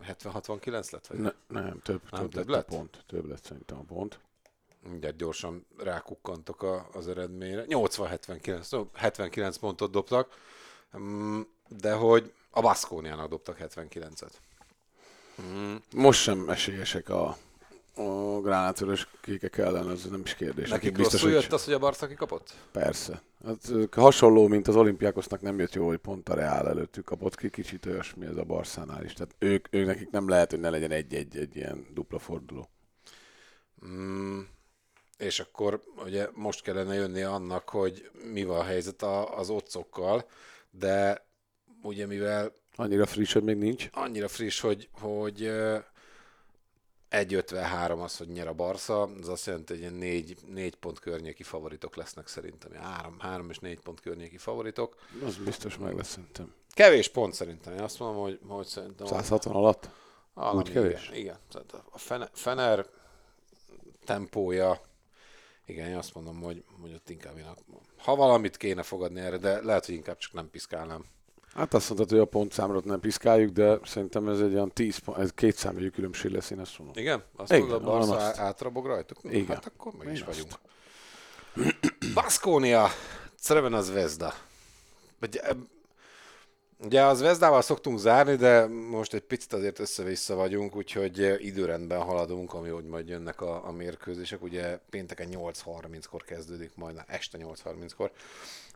Nem, 0.00 0.16
70-69 0.22 0.90
lett? 0.90 1.06
Vagy? 1.06 1.18
Ne, 1.18 1.30
nem, 1.48 1.80
több, 1.82 2.00
Nem, 2.10 2.20
több, 2.20 2.30
több 2.30 2.48
lett, 2.48 2.56
lett? 2.56 2.66
pont. 2.66 3.04
Több 3.06 3.24
lett 3.24 3.44
szerintem 3.44 3.78
a 3.78 3.82
pont. 3.82 4.20
Mindjárt 4.88 5.16
gyorsan 5.16 5.66
rákukkantok 5.78 6.62
a, 6.62 6.88
az 6.92 7.08
eredményre. 7.08 7.64
80-79, 7.68 8.70
no, 8.70 8.84
79 8.94 9.56
pontot 9.56 9.90
dobtak, 9.90 10.34
Mm, 10.96 11.40
de 11.68 11.92
hogy 11.92 12.32
a 12.50 12.60
Baszkóniának 12.60 13.28
dobtak 13.28 13.58
79-et. 13.60 14.32
Most 15.94 16.22
sem 16.22 16.48
esélyesek 16.48 17.08
a, 17.08 17.36
a 17.98 18.40
gránátörös 18.40 19.08
kékek 19.20 19.58
ellen, 19.58 19.90
ez 19.90 20.04
nem 20.04 20.20
is 20.24 20.34
kérdés. 20.34 20.68
Nekik 20.68 20.92
biztos, 20.92 21.12
rosszul 21.12 21.30
hogy 21.32 21.42
jött 21.42 21.52
az, 21.52 21.64
hogy 21.64 21.74
a 21.74 21.78
Barca 21.78 22.06
kikapott? 22.06 22.54
Persze. 22.72 23.22
Hát, 23.44 23.70
hasonló, 23.90 24.46
mint 24.46 24.68
az 24.68 24.76
olimpiákosznak 24.76 25.40
nem 25.40 25.58
jött 25.58 25.74
jó, 25.74 25.86
hogy 25.86 25.98
pont 25.98 26.28
a 26.28 26.34
Reál 26.34 26.68
előttük 26.68 27.04
kapott 27.04 27.36
ki, 27.36 27.50
kicsit 27.50 27.86
olyasmi 27.86 28.26
ez 28.26 28.36
a 28.36 28.44
Barszánál 28.44 29.04
is. 29.04 29.12
Tehát 29.12 29.34
ők, 29.38 29.66
ők 29.70 29.86
nekik 29.86 30.10
nem 30.10 30.28
lehet, 30.28 30.50
hogy 30.50 30.60
ne 30.60 30.70
legyen 30.70 30.90
egy-egy 30.90 31.36
egy 31.36 31.56
ilyen 31.56 31.86
dupla 31.94 32.18
forduló. 32.18 32.68
Mm, 33.86 34.40
és 35.18 35.40
akkor 35.40 35.82
ugye 36.04 36.28
most 36.34 36.62
kellene 36.62 36.94
jönni 36.94 37.22
annak, 37.22 37.68
hogy 37.68 38.10
mi 38.32 38.44
van 38.44 38.58
a 38.58 38.64
helyzet 38.64 39.02
a, 39.02 39.38
az 39.38 39.50
otcokkal, 39.50 40.26
de 40.70 41.26
ugye 41.82 42.06
mivel 42.06 42.52
Annyira 42.76 43.06
friss, 43.06 43.32
hogy 43.32 43.42
még 43.42 43.56
nincs. 43.56 43.88
annyira 43.92 44.28
friss, 44.28 44.60
hogy, 44.60 44.88
hogy 44.92 45.50
1.53 47.10 48.02
az, 48.02 48.16
hogy 48.16 48.28
nyer 48.28 48.46
a 48.48 48.52
Barca, 48.52 49.02
az 49.02 49.28
azt 49.28 49.46
jelenti, 49.46 49.72
hogy 49.72 49.82
ilyen 49.82 49.94
4, 49.94 50.36
4 50.46 50.74
pont 50.74 50.98
környéki 50.98 51.42
favoritok 51.42 51.96
lesznek 51.96 52.26
szerintem. 52.26 52.72
3, 52.72 53.18
3 53.18 53.50
és 53.50 53.58
4 53.58 53.80
pont 53.80 54.00
környéki 54.00 54.36
favoritok. 54.36 54.96
Az 55.24 55.36
biztos 55.36 55.78
meg 55.78 55.96
lesz 55.96 56.08
szerintem. 56.08 56.54
Kevés 56.70 57.08
pont 57.08 57.34
szerintem. 57.34 57.72
Én 57.74 57.80
azt 57.80 57.98
mondom, 57.98 58.22
hogy, 58.22 58.40
hogy 58.46 58.66
szerintem... 58.66 59.06
160 59.06 59.54
alatt? 59.54 59.88
Valami, 60.34 60.58
Úgy 60.58 60.70
kevés? 60.70 61.06
Igen, 61.08 61.20
igen. 61.20 61.38
Tehát 61.50 61.84
a 61.90 61.98
Fener, 61.98 62.30
Fener 62.32 62.86
tempója, 64.04 64.80
igen, 65.66 65.88
én 65.88 65.96
azt 65.96 66.14
mondom, 66.14 66.40
hogy, 66.40 66.64
hogy 66.80 66.92
ott 66.94 67.10
inkább 67.10 67.38
én, 67.38 67.46
ha 67.96 68.16
valamit 68.16 68.56
kéne 68.56 68.82
fogadni 68.82 69.20
erre, 69.20 69.36
de 69.36 69.62
lehet, 69.62 69.86
hogy 69.86 69.94
inkább 69.94 70.18
csak 70.18 70.32
nem 70.32 70.50
piszkálnám. 70.50 71.04
Hát 71.58 71.74
azt 71.74 71.88
mondtad, 71.88 72.10
hogy 72.10 72.18
a 72.18 72.24
pontszámot 72.24 72.84
nem 72.84 73.00
piszkáljuk, 73.00 73.50
de 73.50 73.78
szerintem 73.84 74.28
ez 74.28 74.40
egy 74.40 74.54
olyan 74.54 74.70
10 74.72 74.98
pont, 74.98 75.18
ez 75.18 75.30
két 75.34 75.56
számjegyű 75.56 75.88
különbség 75.88 76.30
lesz, 76.30 76.50
én 76.50 76.58
azt 76.58 76.78
mondom. 76.78 76.96
Igen? 77.02 77.22
Azt 77.36 77.50
Igen, 77.52 77.62
mondod, 77.62 77.82
a 77.82 77.90
Barca 77.90 78.16
azt. 78.16 78.38
átrabog 78.38 78.86
rajtuk? 78.86 79.18
Igen. 79.22 79.46
Hát 79.46 79.66
akkor 79.66 79.92
meg 79.98 80.12
is 80.12 80.22
vagyunk. 80.22 80.48
azt. 80.48 80.60
Baskónia, 82.14 82.88
Crvena 83.42 83.80
Zvezda. 83.80 84.34
Ugye, 85.22 85.40
em, 85.40 85.68
ugye 86.84 87.02
az 87.02 87.18
Zvezdával 87.18 87.62
szoktunk 87.62 87.98
zárni, 87.98 88.36
de 88.36 88.66
most 88.66 89.14
egy 89.14 89.22
picit 89.22 89.52
azért 89.52 89.78
össze-vissza 89.78 90.34
vagyunk, 90.34 90.76
úgyhogy 90.76 91.36
időrendben 91.38 92.02
haladunk, 92.02 92.54
ami 92.54 92.68
hogy 92.68 92.84
majd 92.84 93.08
jönnek 93.08 93.40
a, 93.40 93.66
a 93.66 93.72
mérkőzések. 93.72 94.42
Ugye 94.42 94.78
pénteken 94.90 95.28
8.30-kor 95.30 96.22
kezdődik, 96.22 96.70
majd 96.74 97.02
este 97.06 97.38
8.30-kor 97.38 98.10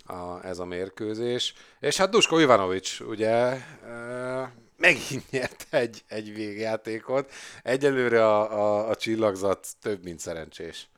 a, 0.05 0.47
ez 0.47 0.59
a 0.59 0.65
mérkőzés. 0.65 1.55
És 1.81 1.97
hát 1.97 2.11
Dusko 2.11 2.39
Ivanovics, 2.39 3.01
ugye 3.01 3.31
e, 3.31 4.53
megint 4.77 5.31
nyert 5.31 5.67
egy, 5.71 6.05
egy 6.09 6.35
végjátékot. 6.35 7.31
Egyelőre 7.63 8.27
a, 8.27 8.53
a, 8.53 8.89
a 8.89 8.97
csillagzat 8.97 9.67
több, 9.81 10.03
mint 10.03 10.19
szerencsés. 10.19 10.89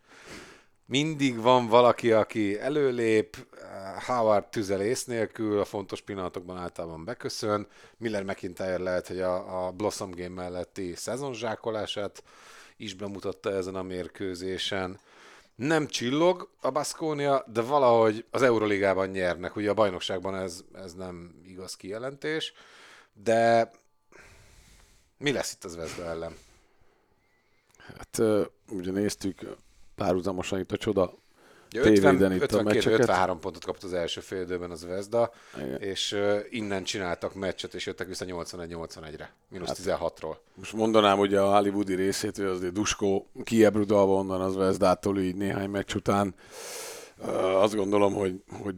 Mindig 0.87 1.41
van 1.41 1.67
valaki, 1.67 2.13
aki 2.13 2.61
előlép, 2.61 3.47
Howard 4.07 4.47
tüzel 4.47 4.83
ész 4.83 5.05
nélkül, 5.05 5.61
a 5.61 5.65
fontos 5.65 6.01
pillanatokban 6.01 6.57
általában 6.57 7.05
beköszön. 7.05 7.67
Miller 7.97 8.23
McIntyre 8.23 8.79
lehet, 8.79 9.07
hogy 9.07 9.21
a, 9.21 9.67
a 9.67 9.71
Blossom 9.71 10.11
Game 10.11 10.43
melletti 10.43 10.95
szezonzsákolását 10.95 12.23
is 12.77 12.95
bemutatta 12.95 13.51
ezen 13.51 13.75
a 13.75 13.83
mérkőzésen. 13.83 14.99
Nem 15.55 15.87
csillog 15.87 16.49
a 16.61 16.71
Baskonia, 16.71 17.45
de 17.53 17.61
valahogy 17.61 18.25
az 18.31 18.43
Euroligában 18.43 19.09
nyernek. 19.09 19.57
Ugye 19.57 19.71
a 19.71 19.75
bajnokságban 19.75 20.35
ez, 20.35 20.65
ez 20.75 20.93
nem 20.93 21.43
igaz 21.47 21.77
kijelentés, 21.77 22.53
de 23.13 23.71
mi 25.19 25.33
lesz 25.33 25.53
itt 25.53 25.65
az 25.65 25.77
Vezda 25.77 26.05
ellen? 26.05 26.37
Hát 27.77 28.21
ugye 28.69 28.91
néztük 28.91 29.57
párhuzamosan 29.95 30.59
itt 30.59 30.73
a 30.73 30.77
csoda 30.77 31.13
Ja, 31.71 31.83
tévéden 31.83 32.15
50, 32.15 32.33
itt 32.33 32.41
a 32.41 32.45
52, 32.45 32.65
meccseket. 32.65 32.99
53 32.99 33.39
pontot 33.41 33.65
kapott 33.65 33.83
az 33.83 33.93
első 33.93 34.21
fél 34.21 34.41
időben 34.41 34.71
az 34.71 34.87
Vezda, 34.87 35.31
Igen. 35.57 35.81
és 35.81 36.13
uh, 36.13 36.39
innen 36.51 36.85
csináltak 36.85 37.35
meccset, 37.35 37.75
és 37.75 37.87
jöttek 37.87 38.07
vissza 38.07 38.25
81-81-re, 38.29 39.35
mínusz 39.49 39.87
Hát- 39.87 40.01
16-ról. 40.01 40.37
Most 40.55 40.73
mondanám 40.73 41.19
ugye 41.19 41.41
a 41.41 41.57
hollywoodi 41.57 41.95
részét, 41.95 42.37
hogy 42.37 42.45
azért 42.45 42.73
Duskó 42.73 43.27
kiebrudalva 43.45 44.15
onnan 44.15 44.41
az 44.41 44.55
Vezdától 44.55 45.19
így 45.19 45.37
néhány 45.37 45.71
meccs 45.71 45.95
után. 45.95 46.35
Ö, 47.27 47.31
Azt 47.37 47.75
gondolom, 47.75 48.15
hogy, 48.15 48.43
hogy 48.63 48.75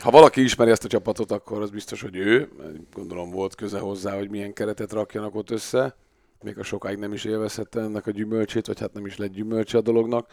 ha 0.00 0.10
valaki 0.10 0.42
ismeri 0.42 0.70
ezt 0.70 0.84
a 0.84 0.88
csapatot, 0.88 1.30
akkor 1.30 1.62
az 1.62 1.70
biztos, 1.70 2.00
hogy 2.02 2.16
ő. 2.16 2.48
Gondolom 2.92 3.30
volt 3.30 3.54
köze 3.54 3.78
hozzá, 3.78 4.16
hogy 4.16 4.30
milyen 4.30 4.52
keretet 4.52 4.92
rakjanak 4.92 5.34
ott 5.34 5.50
össze. 5.50 5.96
Még 6.42 6.58
a 6.58 6.62
sokáig 6.62 6.98
nem 6.98 7.12
is 7.12 7.24
élvezhette 7.24 7.80
ennek 7.80 8.06
a 8.06 8.10
gyümölcsét, 8.10 8.66
vagy 8.66 8.80
hát 8.80 8.92
nem 8.92 9.06
is 9.06 9.16
lett 9.16 9.32
gyümölcse 9.32 9.78
a 9.78 9.80
dolognak. 9.80 10.30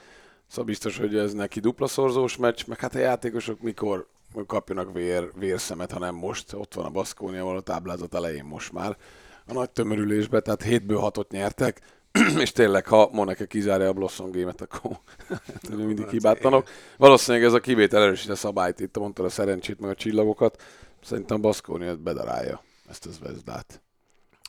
Szóval 0.47 0.65
biztos, 0.65 0.97
hogy 0.97 1.15
ez 1.15 1.33
neki 1.33 1.59
dupla 1.59 1.87
szorzós 1.87 2.37
meccs, 2.37 2.65
meg 2.67 2.79
hát 2.79 2.95
a 2.95 2.99
játékosok 2.99 3.61
mikor 3.61 4.07
kapjanak 4.45 4.93
vér, 4.93 5.31
vérszemet, 5.35 5.91
ha 5.91 5.99
nem 5.99 6.15
most. 6.15 6.53
Ott 6.53 6.73
van 6.73 6.85
a 6.85 6.89
Baszkóniával 6.89 7.57
a 7.57 7.61
táblázat 7.61 8.15
elején 8.15 8.43
most 8.43 8.71
már 8.71 8.97
a 9.45 9.53
nagy 9.53 9.69
tömörülésbe, 9.69 10.39
tehát 10.39 10.63
7-ből 10.65 11.11
6-ot 11.13 11.29
nyertek, 11.29 11.81
és 12.43 12.51
tényleg, 12.51 12.87
ha 12.87 13.09
Moneke 13.11 13.45
kizárja 13.45 13.87
a 13.87 13.93
Blossom 13.93 14.31
Game-et, 14.31 14.61
akkor 14.61 14.91
hát 15.29 15.69
mindig 15.69 16.09
hibátlanok. 16.09 16.69
Valószínűleg 16.97 17.47
ez 17.47 17.53
a 17.53 17.59
kivétel 17.59 18.01
erősít 18.01 18.29
a 18.29 18.35
szabályt, 18.35 18.79
itt 18.79 18.97
mondtad 18.97 19.25
a 19.25 19.29
szerencsét, 19.29 19.79
meg 19.79 19.89
a 19.89 19.95
csillagokat. 19.95 20.61
Szerintem 21.03 21.41
Baszkónia 21.41 21.95
bedarálja 21.95 22.61
ezt 22.89 23.05
az 23.05 23.19
Vezdát. 23.19 23.81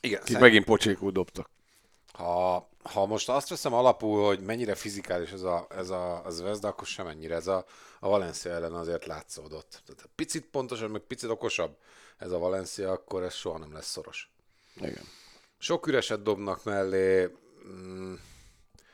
Igen, 0.01 0.19
Kik 0.19 0.27
szerint- 0.27 0.41
megint 0.43 0.65
pocsékul 0.65 1.11
dobtak. 1.11 1.51
Ha, 2.13 2.69
ha 2.93 3.07
most 3.07 3.29
azt 3.29 3.49
veszem 3.49 3.73
alapul, 3.73 4.25
hogy 4.27 4.41
mennyire 4.41 4.75
fizikális 4.75 5.31
ez 5.31 5.43
a, 5.43 5.67
ez 5.71 5.91
a 5.91 6.25
az 6.25 6.41
Vezda, 6.41 6.69
akkor 6.69 6.87
sem 6.87 7.07
ennyire. 7.07 7.35
Ez 7.35 7.47
a, 7.47 7.65
a 8.01 8.09
Valencia 8.09 8.53
ellen 8.53 8.75
azért 8.75 9.07
látszódott. 9.07 9.83
Tehát 9.87 10.09
picit 10.15 10.47
pontosabb, 10.47 10.91
meg 10.91 11.01
picit 11.01 11.31
okosabb 11.31 11.77
ez 12.17 12.31
a 12.31 12.39
Valencia, 12.39 12.93
akkor 12.93 13.23
ez 13.23 13.35
soha 13.35 13.59
nem 13.59 13.73
lesz 13.73 13.91
szoros. 13.91 14.31
Igen. 14.77 15.05
Sok 15.59 15.87
üreset 15.87 16.23
dobnak 16.23 16.65
mellé, 16.65 17.29
mm, 17.69 18.15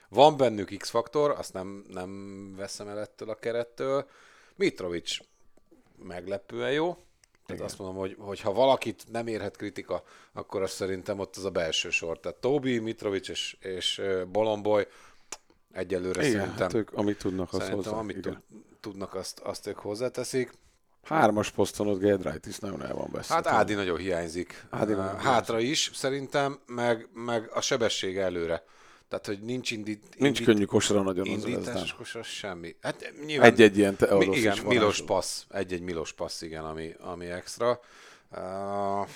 van 0.08 0.36
bennük 0.36 0.76
X-faktor, 0.76 1.30
azt 1.30 1.52
nem, 1.52 1.84
nem 1.88 2.52
veszem 2.56 2.88
el 2.88 3.00
ettől 3.00 3.30
a 3.30 3.34
kerettől. 3.34 4.08
Mitrovic 4.56 5.16
meglepően 5.98 6.72
jó. 6.72 6.96
Tehát 7.46 7.62
azt 7.62 7.78
mondom, 7.78 7.96
hogy, 7.96 8.16
hogy 8.18 8.40
ha 8.40 8.52
valakit 8.52 9.04
nem 9.12 9.26
érhet 9.26 9.56
kritika, 9.56 10.02
akkor 10.32 10.62
azt 10.62 10.74
szerintem 10.74 11.18
ott 11.18 11.36
az 11.36 11.44
a 11.44 11.50
belső 11.50 11.90
sor. 11.90 12.20
Tehát 12.20 12.38
Tobi, 12.38 12.78
Mitrovic 12.78 13.28
és, 13.28 13.56
és 13.60 14.02
Bolomboy 14.32 14.86
egyelőre 15.72 16.26
Igen, 16.26 16.32
szerintem, 16.32 16.62
hát 16.62 16.74
ők 16.74 16.92
amit 16.92 17.18
tudnak, 17.18 17.52
azt 17.52 17.68
hozzá. 17.68 17.90
amit 17.90 18.16
Igen. 18.16 18.32
tud, 18.48 18.62
tudnak, 18.80 19.14
azt, 19.14 19.38
azt 19.40 19.66
ők 19.66 19.78
hozzáteszik. 19.78 20.52
Hármas 21.02 21.50
poszton 21.50 21.88
ott 21.88 22.00
Gedrájtis 22.00 22.58
nagyon 22.58 22.82
el 22.82 22.94
van 22.94 23.08
beszélve. 23.12 23.48
Hát 23.48 23.58
Ádi 23.58 23.74
nagyon 23.74 23.98
hiányzik. 23.98 24.66
Ádi 24.70 24.82
Ádi 24.92 24.92
nagyon 24.92 25.20
Hátra 25.20 25.58
is 25.60 25.90
szerintem, 25.94 26.58
meg, 26.66 27.08
meg 27.12 27.50
a 27.52 27.60
sebesség 27.60 28.16
előre. 28.16 28.64
Tehát, 29.08 29.26
hogy 29.26 29.40
nincs 29.42 29.70
indít, 29.70 30.02
Nincs 30.18 30.40
indít, 30.40 30.54
könnyű 30.54 30.64
kosra 30.64 31.02
nagyon 31.02 31.28
az 31.28 31.32
indításos 31.32 31.64
Vezdán. 31.64 31.96
kosar, 31.96 32.24
semmi. 32.24 32.76
Hát 32.80 33.12
nyilván, 33.26 33.50
Egy-egy 33.50 33.78
ilyen 33.78 33.96
te, 33.96 34.14
mi, 34.14 34.24
igen, 34.24 34.58
Milos 34.58 35.02
passz, 35.02 35.44
egy-egy 35.48 35.80
Milos 35.80 36.12
passz, 36.12 36.42
igen, 36.42 36.64
ami, 36.64 36.94
ami 36.98 37.26
extra. 37.26 37.80
Uh, 38.30 39.08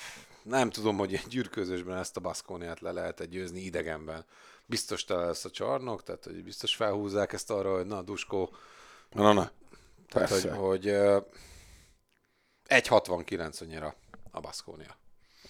nem 0.42 0.70
tudom, 0.70 0.96
hogy 0.96 1.14
egy 1.14 1.26
gyűrkőzésben 1.28 1.96
ezt 1.96 2.16
a 2.16 2.20
Baszkóniát 2.20 2.80
le 2.80 2.92
lehet 2.92 3.28
győzni 3.28 3.60
idegenben. 3.60 4.24
Biztos 4.66 5.04
tele 5.04 5.24
lesz 5.24 5.44
a 5.44 5.50
csarnok, 5.50 6.02
tehát 6.02 6.24
hogy 6.24 6.44
biztos 6.44 6.74
felhúzzák 6.74 7.32
ezt 7.32 7.50
arra, 7.50 7.74
hogy 7.76 7.86
na, 7.86 8.02
Duskó, 8.02 8.54
Na, 9.10 9.22
na, 9.22 9.32
na. 9.32 9.50
tehát 10.08 10.28
hogy, 10.28 10.42
Persze. 10.42 10.56
hogy 10.56 10.88
uh, 10.88 11.22
1.69 12.68 13.62
annyira 13.62 13.94
a 14.30 14.40
Baszkónia. 14.40 14.96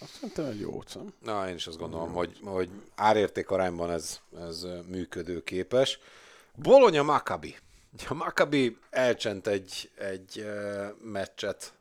Azt 0.01 0.11
szerintem 0.13 0.45
egy 0.45 0.61
jó 0.61 0.81
szem. 0.87 1.13
Na, 1.23 1.49
én 1.49 1.55
is 1.55 1.67
azt 1.67 1.79
gondolom, 1.79 2.13
hogy, 2.13 2.39
hogy 2.45 2.71
árérték 2.95 3.51
arányban 3.51 3.91
ez, 3.91 4.21
ez 4.41 4.67
működőképes. 4.87 5.99
Bologna 6.55 7.03
Maccabi. 7.03 7.57
A 8.09 8.15
Maccabi 8.15 8.77
elcsent 8.91 9.47
egy, 9.47 9.91
egy 9.99 10.47
meccset. 11.03 11.73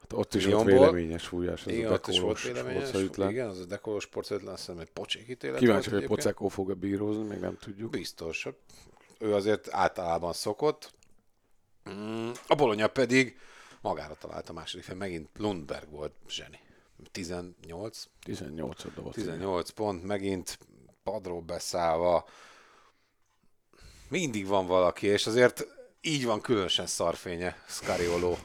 Hát 0.00 0.12
ott 0.12 0.34
is 0.34 0.44
volt 0.46 0.66
Lyonból. 0.66 0.90
véleményes 0.90 1.26
fújás. 1.26 1.66
Ez 1.66 1.72
Igen, 1.72 1.86
a 1.86 1.88
volt 1.88 2.06
dekolós 2.06 2.40
sportszerűtlen. 2.40 3.30
Igen, 3.30 3.48
az 3.48 3.58
a 3.58 3.64
dekolós 3.64 4.02
sportszerűtlen, 4.02 4.52
azt 4.52 4.66
hiszem, 4.66 4.80
egy 4.80 4.90
pocsék 4.90 5.28
ítélet 5.28 5.58
Kíváncsi, 5.58 5.90
volt 5.90 6.00
hogy. 6.06 6.16
Pocekó 6.16 6.48
fog-e 6.48 6.74
bírózni, 6.74 7.22
még 7.24 7.38
nem 7.38 7.56
tudjuk. 7.58 7.90
Biztos. 7.90 8.48
Ő 9.18 9.34
azért 9.34 9.68
általában 9.70 10.32
szokott. 10.32 10.94
Mm, 11.90 12.30
A 12.46 12.54
Bologna 12.54 12.86
pedig 12.86 13.38
magára 13.80 14.14
talált 14.14 14.48
a 14.48 14.52
második 14.52 14.84
fél. 14.84 14.94
Megint 14.94 15.28
Lundberg 15.38 15.90
volt 15.90 16.12
zseni. 16.28 16.58
18, 17.12 18.04
18 18.22 18.94
dobott. 18.94 19.14
18 19.14 19.70
pont, 19.70 20.04
megint 20.04 20.58
padról 21.02 21.40
beszállva. 21.40 22.24
Mindig 24.08 24.46
van 24.46 24.66
valaki, 24.66 25.06
és 25.06 25.26
azért 25.26 25.66
így 26.00 26.24
van 26.24 26.40
különösen 26.40 26.86
szarfénye 26.86 27.56
Scariolo. 27.68 28.36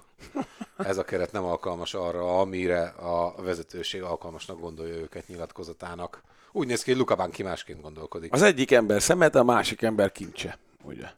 Ez 0.78 0.98
a 0.98 1.04
keret 1.04 1.32
nem 1.32 1.44
alkalmas 1.44 1.94
arra, 1.94 2.40
amire 2.40 2.84
a 2.88 3.42
vezetőség 3.42 4.02
alkalmasnak 4.02 4.60
gondolja 4.60 4.96
őket 4.96 5.28
nyilatkozatának. 5.28 6.24
Úgy 6.52 6.68
néz 6.68 6.84
ki, 6.84 6.90
hogy 6.90 7.00
Luka 7.00 7.16
Banki 7.16 7.44
másként 7.44 7.82
gondolkodik. 7.82 8.34
Az 8.34 8.42
egyik 8.42 8.72
ember 8.72 9.02
szemet, 9.02 9.36
a 9.36 9.44
másik 9.44 9.82
ember 9.82 10.12
kincse, 10.12 10.58
ugye? 10.84 11.12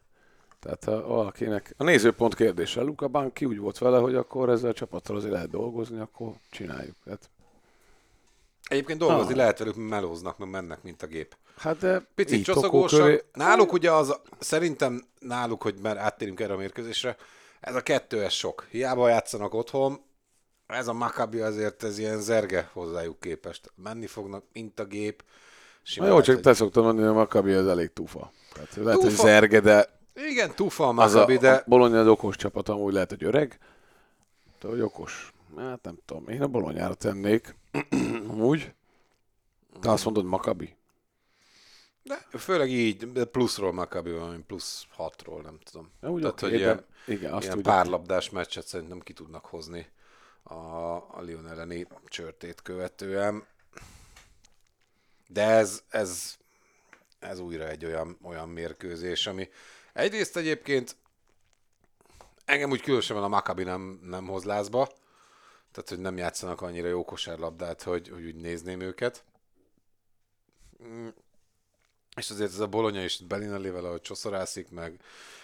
Tehát 0.64 0.84
a, 0.88 1.06
valakinek, 1.06 1.74
a 1.76 1.84
nézőpont 1.84 2.34
kérdése. 2.34 2.80
Luka 2.82 3.08
Banki 3.08 3.44
úgy 3.44 3.58
volt 3.58 3.78
vele, 3.78 3.98
hogy 3.98 4.14
akkor 4.14 4.48
ezzel 4.48 4.70
a 4.70 4.74
csapattal 4.74 5.16
azért 5.16 5.32
lehet 5.32 5.50
dolgozni, 5.50 5.98
akkor 6.00 6.32
csináljuk. 6.50 6.96
Hát, 7.06 7.30
Egyébként 8.68 8.98
dolgozni 8.98 9.30
Ah. 9.32 9.36
lehet 9.38 9.58
velük, 9.58 9.76
melóznak, 9.76 10.38
mert 10.38 10.50
mennek, 10.50 10.82
mint 10.82 11.02
a 11.02 11.06
gép. 11.06 11.36
hát 11.56 11.78
de 11.78 12.06
Picit 12.14 12.44
csoszogósak. 12.44 13.00
köré- 13.00 13.24
Náluk 13.32 13.72
ugye 13.72 13.92
az, 13.92 14.20
szerintem 14.38 15.02
náluk, 15.18 15.62
hogy 15.62 15.74
már 15.82 15.96
áttérünk 15.96 16.40
erre 16.40 16.52
a 16.52 16.56
mérkőzésre, 16.56 17.16
ez 17.60 17.74
a 17.74 17.80
kettő, 17.80 18.22
ez 18.22 18.32
sok. 18.32 18.66
Hiába 18.70 19.08
játszanak 19.08 19.54
otthon, 19.54 20.00
ez 20.66 20.88
a 20.88 20.92
Maccabi 20.92 21.40
azért 21.40 21.82
ez 21.82 21.98
ilyen 21.98 22.20
zerge 22.20 22.70
hozzájuk 22.72 23.20
képest. 23.20 23.72
Menni 23.82 24.06
fognak, 24.06 24.44
mint 24.52 24.80
a 24.80 24.84
gép. 24.84 25.22
Na 25.26 25.30
Simán 25.82 26.08
jó, 26.08 26.12
lehet, 26.14 26.26
csak 26.28 26.34
hogy- 26.34 26.44
te 26.44 26.54
szoktad 26.54 26.84
mondani, 26.84 27.06
hogy 27.06 27.16
a 27.16 27.18
Maccabi 27.18 27.52
az 27.52 27.66
elég 27.66 27.92
tufa. 27.92 28.32
Tehát 28.52 28.74
lehet, 28.76 29.00
hogy 29.00 29.10
Tufa. 29.10 29.22
zerge, 29.22 29.60
de 29.60 29.98
Igen, 30.14 30.54
tufa 30.54 30.84
a 30.84 30.88
az 30.88 31.14
a, 31.14 31.18
Maccabi, 31.18 31.34
a 31.36 31.38
de 31.40 31.64
Bologna 31.66 32.00
az 32.00 32.06
okos 32.06 32.36
csapat, 32.36 32.68
amúgy 32.68 32.92
lehet, 32.92 33.10
hogy 33.10 33.24
öreg, 33.24 33.58
de 34.60 34.68
hogy 34.68 34.80
okos. 34.80 35.32
Hát 35.56 35.82
nem 35.82 35.98
tudom, 36.04 36.28
én 36.28 36.42
a 36.42 36.46
Bolonyára 36.46 36.94
tennék. 36.94 37.54
Amúgy. 38.28 38.74
Te 39.80 39.90
azt 39.90 40.04
mondod 40.04 40.24
Maccabi? 40.24 40.76
de 42.02 42.38
főleg 42.38 42.70
így, 42.70 43.12
de 43.12 43.24
pluszról 43.24 43.72
Maccabi 43.72 44.10
valami 44.10 44.42
plusz 44.46 44.86
hatról, 44.90 45.42
nem 45.42 45.58
tudom. 45.70 45.90
Ja, 46.02 46.10
úgy 46.10 46.20
Tehát, 46.20 46.42
oké, 46.42 46.50
hogy 46.50 46.58
de- 46.58 46.64
ilyen, 46.64 46.84
igen, 47.06 47.32
azt 47.32 47.44
ilyen 47.44 47.56
úgy- 47.56 47.62
párlabdás 47.62 48.30
meccset 48.30 48.66
szerintem 48.66 49.00
ki 49.00 49.12
tudnak 49.12 49.44
hozni 49.44 49.86
a, 50.42 50.54
a 50.94 51.22
Lyon 51.26 51.48
elleni 51.48 51.86
csörtét 52.06 52.62
követően. 52.62 53.44
De 55.28 55.42
ez, 55.46 55.82
ez, 55.88 56.36
ez 57.18 57.38
újra 57.38 57.68
egy 57.68 57.84
olyan, 57.84 58.18
olyan 58.22 58.48
mérkőzés, 58.48 59.26
ami 59.26 59.48
egyrészt 59.94 60.36
egyébként 60.36 60.96
engem 62.44 62.70
úgy 62.70 62.80
különösen 62.80 63.16
a 63.16 63.28
Maccabi 63.28 63.62
nem, 63.62 64.00
nem 64.02 64.26
hoz 64.26 64.44
lázba, 64.44 64.88
tehát 65.72 65.88
hogy 65.88 65.98
nem 65.98 66.16
játszanak 66.16 66.60
annyira 66.60 66.88
jó 66.88 67.04
kosárlabdát, 67.04 67.82
hogy, 67.82 68.08
hogy 68.08 68.24
úgy 68.24 68.36
nézném 68.36 68.80
őket. 68.80 69.24
Mm. 70.84 71.08
És 72.16 72.30
azért 72.30 72.52
ez 72.52 72.58
a 72.58 72.66
Bologna 72.66 73.02
is 73.02 73.18
Belinellével, 73.18 73.84
ahogy 73.84 74.00
csoszorászik, 74.00 74.70
meg 74.70 75.00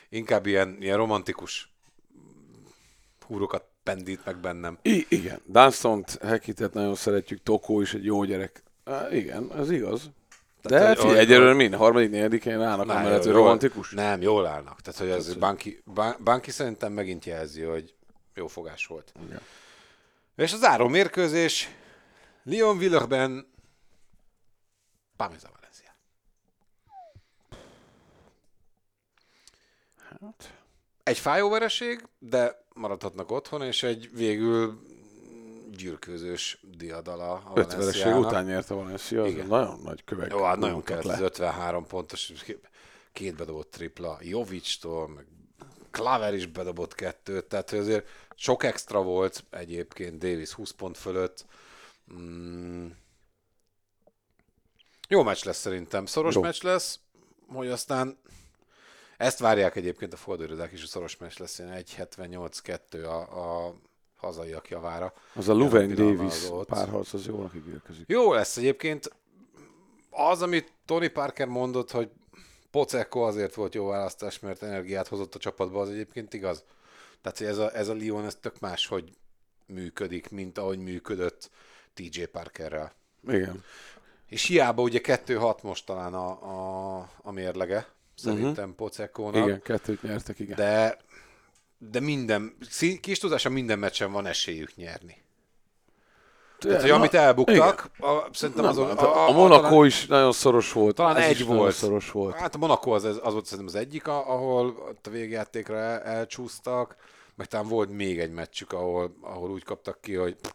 inkább 0.08 0.46
ilyen, 0.46 0.76
ilyen 0.80 0.96
romantikus 0.96 1.72
húrokat 3.26 3.64
pendít 3.82 4.24
meg 4.24 4.40
bennem. 4.40 4.78
I- 4.82 5.06
igen, 5.08 5.40
Dunstont, 5.46 6.18
Hekitet 6.22 6.72
nagyon 6.72 6.94
szeretjük, 6.94 7.42
Tokó 7.42 7.80
is 7.80 7.94
egy 7.94 8.04
jó 8.04 8.24
gyerek. 8.24 8.62
Á, 8.84 9.10
igen, 9.10 9.52
ez 9.56 9.70
igaz. 9.70 10.10
De 10.62 10.68
Tehát, 10.68 10.98
hogy- 10.98 11.16
egyelőre 11.16 11.54
mind, 11.54 11.74
harmadik, 11.74 12.10
negyedikén 12.10 12.60
állnak, 12.60 12.86
Na, 12.86 12.94
amellett, 12.94 13.16
hogy 13.22 13.26
jól- 13.26 13.36
romantikus. 13.42 13.90
Nem, 13.90 14.20
jól 14.22 14.46
állnak. 14.46 14.80
Tehát, 14.80 15.00
hogy 15.00 15.08
ez 15.10 15.26
hogy- 15.26 15.38
Banki, 15.38 15.82
Ban- 15.94 16.22
Banki 16.22 16.50
szerintem 16.50 16.92
megint 16.92 17.24
jelzi, 17.24 17.62
hogy 17.62 17.94
jó 18.34 18.46
fogás 18.46 18.86
volt. 18.86 19.12
Igen. 19.26 19.40
És 20.36 20.52
az 20.52 20.58
záró 20.58 20.88
mérkőzés 20.88 21.68
Lyon 22.44 22.78
Villeurben 22.78 23.46
Pameza 25.16 25.48
Valencia. 25.54 25.88
Egy 31.02 31.18
fájó 31.18 31.48
vereség, 31.50 32.08
de 32.18 32.64
maradhatnak 32.74 33.30
otthon, 33.30 33.62
és 33.62 33.82
egy 33.82 34.10
végül 34.12 34.80
gyűrkőzős 35.76 36.60
diadala 36.76 37.32
a 37.32 37.52
Öt 37.54 37.54
vereség 37.54 37.78
Valenciának. 37.78 38.26
után 38.26 38.44
nyerte 38.44 38.74
Valencia, 38.74 39.22
az 39.22 39.30
Igen. 39.30 39.46
nagyon 39.46 39.80
nagy 39.82 40.04
kövek. 40.04 40.30
Jó, 40.30 40.42
hát 40.42 40.58
nagyon 40.58 40.82
kellett 40.82 41.04
az 41.04 41.20
53 41.20 41.86
pontos, 41.86 42.32
két 43.12 43.36
bedobott 43.36 43.70
tripla, 43.70 44.18
Jovicstól, 44.20 45.08
meg 45.08 45.26
Klaver 45.90 46.34
is 46.34 46.46
bedobott 46.46 46.94
kettőt, 46.94 47.44
tehát 47.44 47.70
hogy 47.70 47.78
azért 47.78 48.08
sok 48.34 48.62
extra 48.62 49.02
volt 49.02 49.44
egyébként, 49.50 50.18
Davis 50.18 50.52
20 50.52 50.70
pont 50.70 50.96
fölött. 50.98 51.44
Mm. 52.14 52.86
Jó 55.08 55.22
meccs 55.22 55.44
lesz 55.44 55.58
szerintem, 55.60 56.06
szoros 56.06 56.34
Jó. 56.34 56.40
meccs 56.40 56.62
lesz, 56.62 56.98
hogy 57.46 57.68
aztán 57.68 58.18
ezt 59.16 59.38
várják 59.38 59.76
egyébként 59.76 60.12
a 60.12 60.16
fordulódák 60.16 60.72
is, 60.72 60.80
hogy 60.80 60.88
szoros 60.88 61.16
meccs 61.16 61.38
lesz, 61.38 61.58
ilyen 61.58 61.84
1.78-2 61.86 63.04
a, 63.04 63.66
a 63.68 63.74
hazaiak 64.20 64.68
javára. 64.68 65.12
Az 65.34 65.48
a 65.48 65.52
Luven 65.52 65.94
Davis 65.94 66.34
párharc, 66.66 67.12
az 67.12 67.26
jónak 67.26 67.54
ígérkezik. 67.54 68.04
Jó 68.08 68.32
lesz 68.32 68.56
egyébként. 68.56 69.10
Az, 70.10 70.42
amit 70.42 70.72
Tony 70.84 71.12
Parker 71.12 71.46
mondott, 71.46 71.90
hogy 71.90 72.10
Pocekko 72.70 73.20
azért 73.20 73.54
volt 73.54 73.74
jó 73.74 73.86
választás, 73.86 74.38
mert 74.38 74.62
energiát 74.62 75.08
hozott 75.08 75.34
a 75.34 75.38
csapatba, 75.38 75.80
az 75.80 75.88
egyébként 75.88 76.34
igaz. 76.34 76.64
Tehát, 77.22 77.38
hogy 77.38 77.46
ez 77.46 77.58
a, 77.58 77.76
ez 77.76 77.88
a 77.88 77.94
Lyon, 77.94 78.24
ez 78.24 78.34
tök 78.34 78.60
más, 78.60 78.86
hogy 78.86 79.12
működik, 79.66 80.30
mint 80.30 80.58
ahogy 80.58 80.78
működött 80.78 81.50
TJ 81.94 82.22
Parkerrel. 82.22 82.92
Igen. 83.28 83.64
És 84.26 84.44
hiába 84.44 84.82
ugye 84.82 85.00
2-6 85.02 85.62
most 85.62 85.86
talán 85.86 86.14
a, 86.14 86.28
a, 86.98 87.10
a 87.22 87.30
mérlege, 87.30 87.86
szerintem 88.14 88.50
uh-huh. 88.50 88.74
Pocekkónak. 88.74 89.46
Igen, 89.46 89.62
kettőt 89.62 90.02
nyertek, 90.02 90.38
igen. 90.38 90.56
De, 90.56 90.98
de 91.82 92.00
minden, 92.00 92.56
kis 93.00 93.18
tudása 93.18 93.48
minden 93.48 93.78
meccsen 93.78 94.12
van 94.12 94.26
esélyük 94.26 94.74
nyerni. 94.76 95.22
Tehát, 96.58 96.80
hogy 96.80 96.90
amit 96.90 97.14
elbuktak, 97.14 97.90
a, 97.98 98.28
szerintem 98.32 98.64
azon... 98.64 98.88
hát 98.88 99.02
a, 99.02 99.28
a 99.28 99.32
Monaco 99.32 99.84
is 99.84 100.06
nagyon 100.06 100.32
szoros 100.32 100.72
volt. 100.72 100.94
Talán 100.94 101.16
ez 101.16 101.28
egy 101.28 101.44
volt. 101.46 101.74
szoros 101.74 102.10
volt. 102.10 102.34
Hát 102.34 102.54
a 102.54 102.58
Monaco 102.58 102.90
az, 102.90 103.04
az 103.04 103.32
volt 103.32 103.44
szerintem 103.44 103.66
az 103.66 103.74
egyik, 103.74 104.06
a- 104.06 104.32
ahol 104.32 104.94
a 105.02 105.08
végjátékra 105.10 105.76
el, 105.76 106.00
elcsúsztak, 106.00 106.96
meg 107.34 107.46
talán 107.46 107.68
volt 107.68 107.90
még 107.90 108.18
egy 108.20 108.30
meccsük, 108.30 108.72
ahol, 108.72 109.16
ahol 109.20 109.50
úgy 109.50 109.64
kaptak 109.64 110.00
ki, 110.00 110.14
hogy 110.14 110.34
pff, 110.34 110.52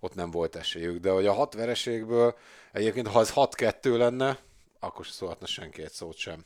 ott 0.00 0.14
nem 0.14 0.30
volt 0.30 0.56
esélyük. 0.56 1.00
De 1.00 1.10
hogy 1.10 1.26
a 1.26 1.32
hat 1.32 1.54
vereségből 1.54 2.34
egyébként, 2.72 3.08
ha 3.08 3.20
ez 3.20 3.32
6-2 3.34 3.96
lenne, 3.96 4.38
akkor 4.80 5.04
se 5.04 5.12
szólhatna 5.12 5.46
senki 5.46 5.82
egy 5.82 5.92
szót 5.92 6.16
sem. 6.16 6.44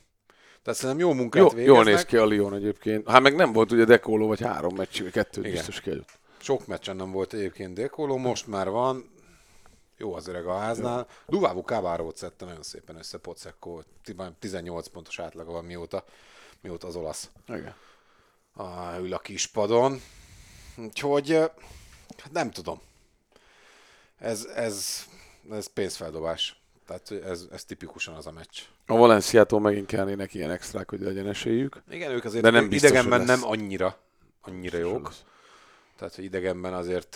Tehát 0.63 0.79
szerintem 0.79 1.07
jó 1.07 1.13
munkát 1.13 1.41
Jó, 1.41 1.49
végeznek. 1.49 1.75
jól 1.75 1.83
néz 1.83 2.05
ki 2.05 2.17
a 2.17 2.25
Lyon 2.25 2.53
egyébként. 2.53 3.09
Hát 3.09 3.21
meg 3.21 3.35
nem 3.35 3.51
volt 3.53 3.71
ugye 3.71 3.83
Dekóló, 3.83 4.27
vagy 4.27 4.41
három 4.41 4.75
meccs, 4.75 5.01
vagy 5.01 5.11
kettőt 5.11 5.43
Igen. 5.45 5.55
biztos 5.55 5.81
kiadott. 5.81 6.19
Sok 6.37 6.67
meccsen 6.67 6.95
nem 6.95 7.11
volt 7.11 7.33
egyébként 7.33 7.73
Dékoló, 7.73 8.17
most 8.17 8.47
már 8.47 8.69
van. 8.69 9.09
Jó 9.97 10.13
az 10.13 10.27
öreg 10.27 10.45
a 10.45 10.57
háznál. 10.57 11.07
Duvávu 11.27 11.63
Kávárót 11.63 12.17
szedte 12.17 12.45
nagyon 12.45 12.63
szépen 12.63 12.95
össze 12.95 13.17
Pocekko. 13.17 13.81
18 14.39 14.87
pontos 14.87 15.19
átlaga 15.19 15.51
van 15.51 15.65
mióta, 15.65 16.03
mióta 16.61 16.87
az 16.87 16.95
olasz 16.95 17.29
Igen. 17.47 17.75
a, 18.53 18.97
ül 18.99 19.13
a 19.13 19.19
kispadon. 19.19 20.01
Úgyhogy 20.77 21.31
hát 22.17 22.31
nem 22.31 22.51
tudom. 22.51 22.81
Ez, 24.17 24.45
ez, 24.55 25.05
ez 25.51 25.67
pénzfeldobás. 25.67 26.58
Tehát 26.89 27.11
ez, 27.25 27.47
ez 27.51 27.63
tipikusan 27.65 28.13
az 28.15 28.27
a 28.27 28.31
meccs. 28.31 28.59
A 28.85 28.97
Valenciától 28.97 29.59
megint 29.59 29.85
kellnének 29.85 30.33
ilyen 30.33 30.51
extrák, 30.51 30.89
hogy 30.89 30.99
legyen 31.01 31.27
esélyük. 31.27 31.81
Igen, 31.89 32.11
ők 32.11 32.25
azért 32.25 32.43
De 32.43 32.49
nem 32.49 32.69
biztos, 32.69 32.89
idegenben 32.89 33.19
lesz. 33.19 33.27
nem 33.39 33.49
annyira, 33.49 33.97
annyira 34.41 34.77
jók. 34.77 35.13
Tehát, 35.97 36.15
hogy 36.15 36.23
idegenben 36.23 36.73
azért 36.73 37.09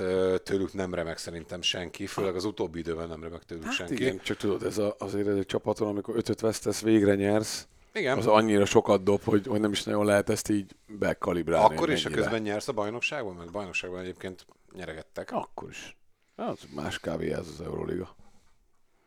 tőlük 0.43 0.73
nem 0.73 0.93
remek 0.93 1.17
szerintem 1.17 1.61
senki, 1.61 2.05
főleg 2.07 2.35
az 2.35 2.45
utóbbi 2.45 2.79
időben 2.79 3.07
nem 3.07 3.23
remek 3.23 3.43
tőlük 3.43 3.63
Hát 3.63 3.73
senki. 3.73 3.93
igen, 3.93 4.19
csak 4.23 4.37
tudod, 4.37 4.63
ez 4.63 4.77
a, 4.77 4.95
azért 4.99 5.27
ez 5.27 5.37
egy 5.37 5.45
csapaton, 5.45 5.87
amikor 5.87 6.15
ötöt 6.17 6.39
vesztesz, 6.39 6.81
végre 6.81 7.15
nyersz, 7.15 7.67
Igen. 7.93 8.17
az 8.17 8.27
annyira 8.27 8.65
sokat 8.65 9.03
dob, 9.03 9.23
hogy, 9.23 9.47
hogy 9.47 9.59
nem 9.59 9.71
is 9.71 9.83
nagyon 9.83 10.05
lehet 10.05 10.29
ezt 10.29 10.49
így 10.49 10.75
bekalibrálni. 10.87 11.75
Akkor 11.75 11.89
is, 11.91 12.03
ha 12.03 12.09
közben 12.09 12.41
nyersz 12.41 12.67
a 12.67 12.73
bajnokságban, 12.73 13.35
mert 13.35 13.47
a 13.47 13.51
bajnokságban 13.51 13.99
egyébként 13.99 14.45
nyeregettek. 14.75 15.31
Akkor 15.31 15.69
is. 15.69 15.95
Az 16.35 16.59
más 16.75 16.99
kávé 16.99 17.31
ez 17.31 17.47
az 17.47 17.61
Euroliga. 17.61 18.15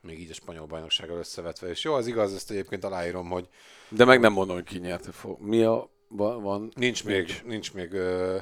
Még 0.07 0.21
így 0.21 0.31
a 0.31 0.35
spanyol 0.35 0.67
bajnoksággal 0.67 1.19
összevetve. 1.19 1.69
És 1.69 1.85
jó, 1.85 1.95
az 1.95 2.07
igaz, 2.07 2.35
ezt 2.35 2.51
egyébként 2.51 2.85
aláírom, 2.85 3.29
hogy 3.29 3.49
De 3.89 4.05
meg 4.05 4.21
nem 4.21 4.33
mondom, 4.33 4.57
hogy 4.57 4.65
ki 4.65 4.79
nyerte 4.79 5.13
fog. 5.13 5.41
Mi 5.41 5.63
a... 5.63 5.89
Van, 6.09 6.43
van 6.43 6.73
nincs 6.75 7.05
még, 7.05 7.43
nincs 7.45 7.75
még 7.75 7.93
ö, 7.93 8.39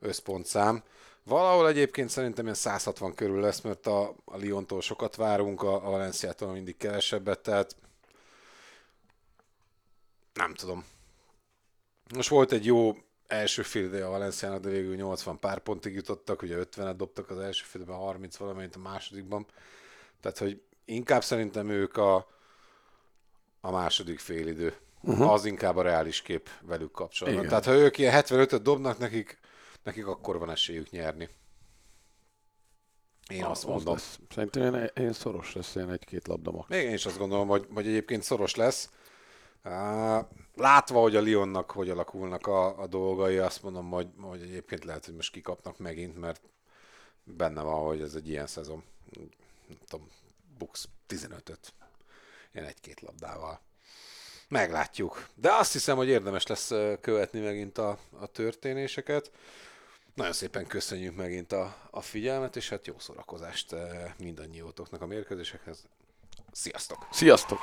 összpontszám. 0.00 0.82
Valahol 1.24 1.68
egyébként 1.68 2.08
szerintem 2.08 2.44
ilyen 2.44 2.56
160 2.56 3.14
körül 3.14 3.40
lesz, 3.40 3.60
mert 3.60 3.86
a, 3.86 4.14
a 4.24 4.36
Lyontól 4.36 4.80
sokat 4.80 5.16
várunk, 5.16 5.62
a, 5.62 5.86
a 5.86 5.90
Valenciától 5.90 6.52
mindig 6.52 6.76
kevesebbet, 6.76 7.40
tehát 7.40 7.76
nem 10.34 10.54
tudom. 10.54 10.84
Most 12.14 12.28
volt 12.28 12.52
egy 12.52 12.64
jó 12.64 12.96
első 13.26 13.62
fél 13.62 13.84
ide 13.84 14.04
a 14.04 14.10
Valenciának, 14.10 14.60
de 14.60 14.68
végül 14.68 14.94
80 14.94 15.38
pár 15.38 15.58
pontig 15.58 15.94
jutottak, 15.94 16.42
ugye 16.42 16.56
50-et 16.58 16.94
dobtak 16.96 17.30
az 17.30 17.38
első 17.38 17.64
félben, 17.64 17.96
30 17.96 18.36
valamelyik 18.36 18.76
a 18.76 18.78
másodikban. 18.78 19.46
Tehát, 20.20 20.38
hogy 20.38 20.62
inkább 20.84 21.24
szerintem 21.24 21.68
ők 21.68 21.96
a, 21.96 22.26
a 23.60 23.70
második 23.70 24.18
félidő. 24.18 24.74
Uh-huh. 25.00 25.30
Az 25.32 25.44
inkább 25.44 25.76
a 25.76 25.82
reális 25.82 26.22
kép 26.22 26.48
velük 26.60 26.92
kapcsolatban. 26.92 27.44
Igen. 27.44 27.62
Tehát, 27.62 27.76
ha 27.76 27.84
ők 27.84 27.98
ilyen 27.98 28.22
75-öt 28.24 28.62
dobnak 28.62 28.98
nekik, 28.98 29.38
nekik 29.82 30.06
akkor 30.06 30.38
van 30.38 30.50
esélyük 30.50 30.90
nyerni. 30.90 31.28
Én 33.28 33.44
azt 33.44 33.64
az 33.64 33.70
mondom. 33.70 33.94
Lesz. 33.94 34.18
Szerintem 34.30 34.74
ilyen, 34.74 34.90
ilyen 34.94 35.12
szoros 35.12 35.54
lesz, 35.54 35.74
ilyen 35.74 35.90
egy-két 35.90 36.26
labda 36.26 36.50
max. 36.50 36.68
Még 36.68 36.84
én 36.84 36.92
is 36.92 37.06
azt 37.06 37.18
gondolom, 37.18 37.48
hogy, 37.48 37.66
hogy 37.74 37.86
egyébként 37.86 38.22
szoros 38.22 38.54
lesz. 38.54 38.90
Látva, 40.54 41.00
hogy 41.00 41.16
a 41.16 41.20
Lyonnak 41.20 41.70
hogy 41.70 41.90
alakulnak 41.90 42.46
a, 42.46 42.78
a 42.80 42.86
dolgai, 42.86 43.38
azt 43.38 43.62
mondom, 43.62 43.90
hogy, 43.90 44.08
hogy 44.20 44.42
egyébként 44.42 44.84
lehet, 44.84 45.04
hogy 45.04 45.14
most 45.14 45.32
kikapnak 45.32 45.78
megint, 45.78 46.18
mert 46.18 46.40
benne 47.24 47.62
van, 47.62 47.86
hogy 47.86 48.00
ez 48.00 48.14
egy 48.14 48.28
ilyen 48.28 48.46
szezon. 48.46 48.82
Nem 49.68 49.78
tudom, 49.88 50.08
Bux 50.62 50.88
15-öt. 51.08 51.74
Ilyen 52.52 52.66
egy-két 52.66 53.00
labdával. 53.00 53.60
Meglátjuk. 54.48 55.28
De 55.34 55.52
azt 55.52 55.72
hiszem, 55.72 55.96
hogy 55.96 56.08
érdemes 56.08 56.46
lesz 56.46 56.72
követni 57.00 57.40
megint 57.40 57.78
a, 57.78 57.98
a 58.20 58.26
történéseket. 58.26 59.30
Nagyon 60.14 60.32
szépen 60.32 60.66
köszönjük 60.66 61.16
megint 61.16 61.52
a, 61.52 61.76
a 61.90 62.00
figyelmet, 62.00 62.56
és 62.56 62.68
hát 62.68 62.86
jó 62.86 62.98
szórakozást 62.98 63.74
mindannyiótoknak 64.18 65.02
a 65.02 65.06
mérkőzésekhez. 65.06 65.86
Sziasztok! 66.52 67.08
Sziasztok! 67.10 67.58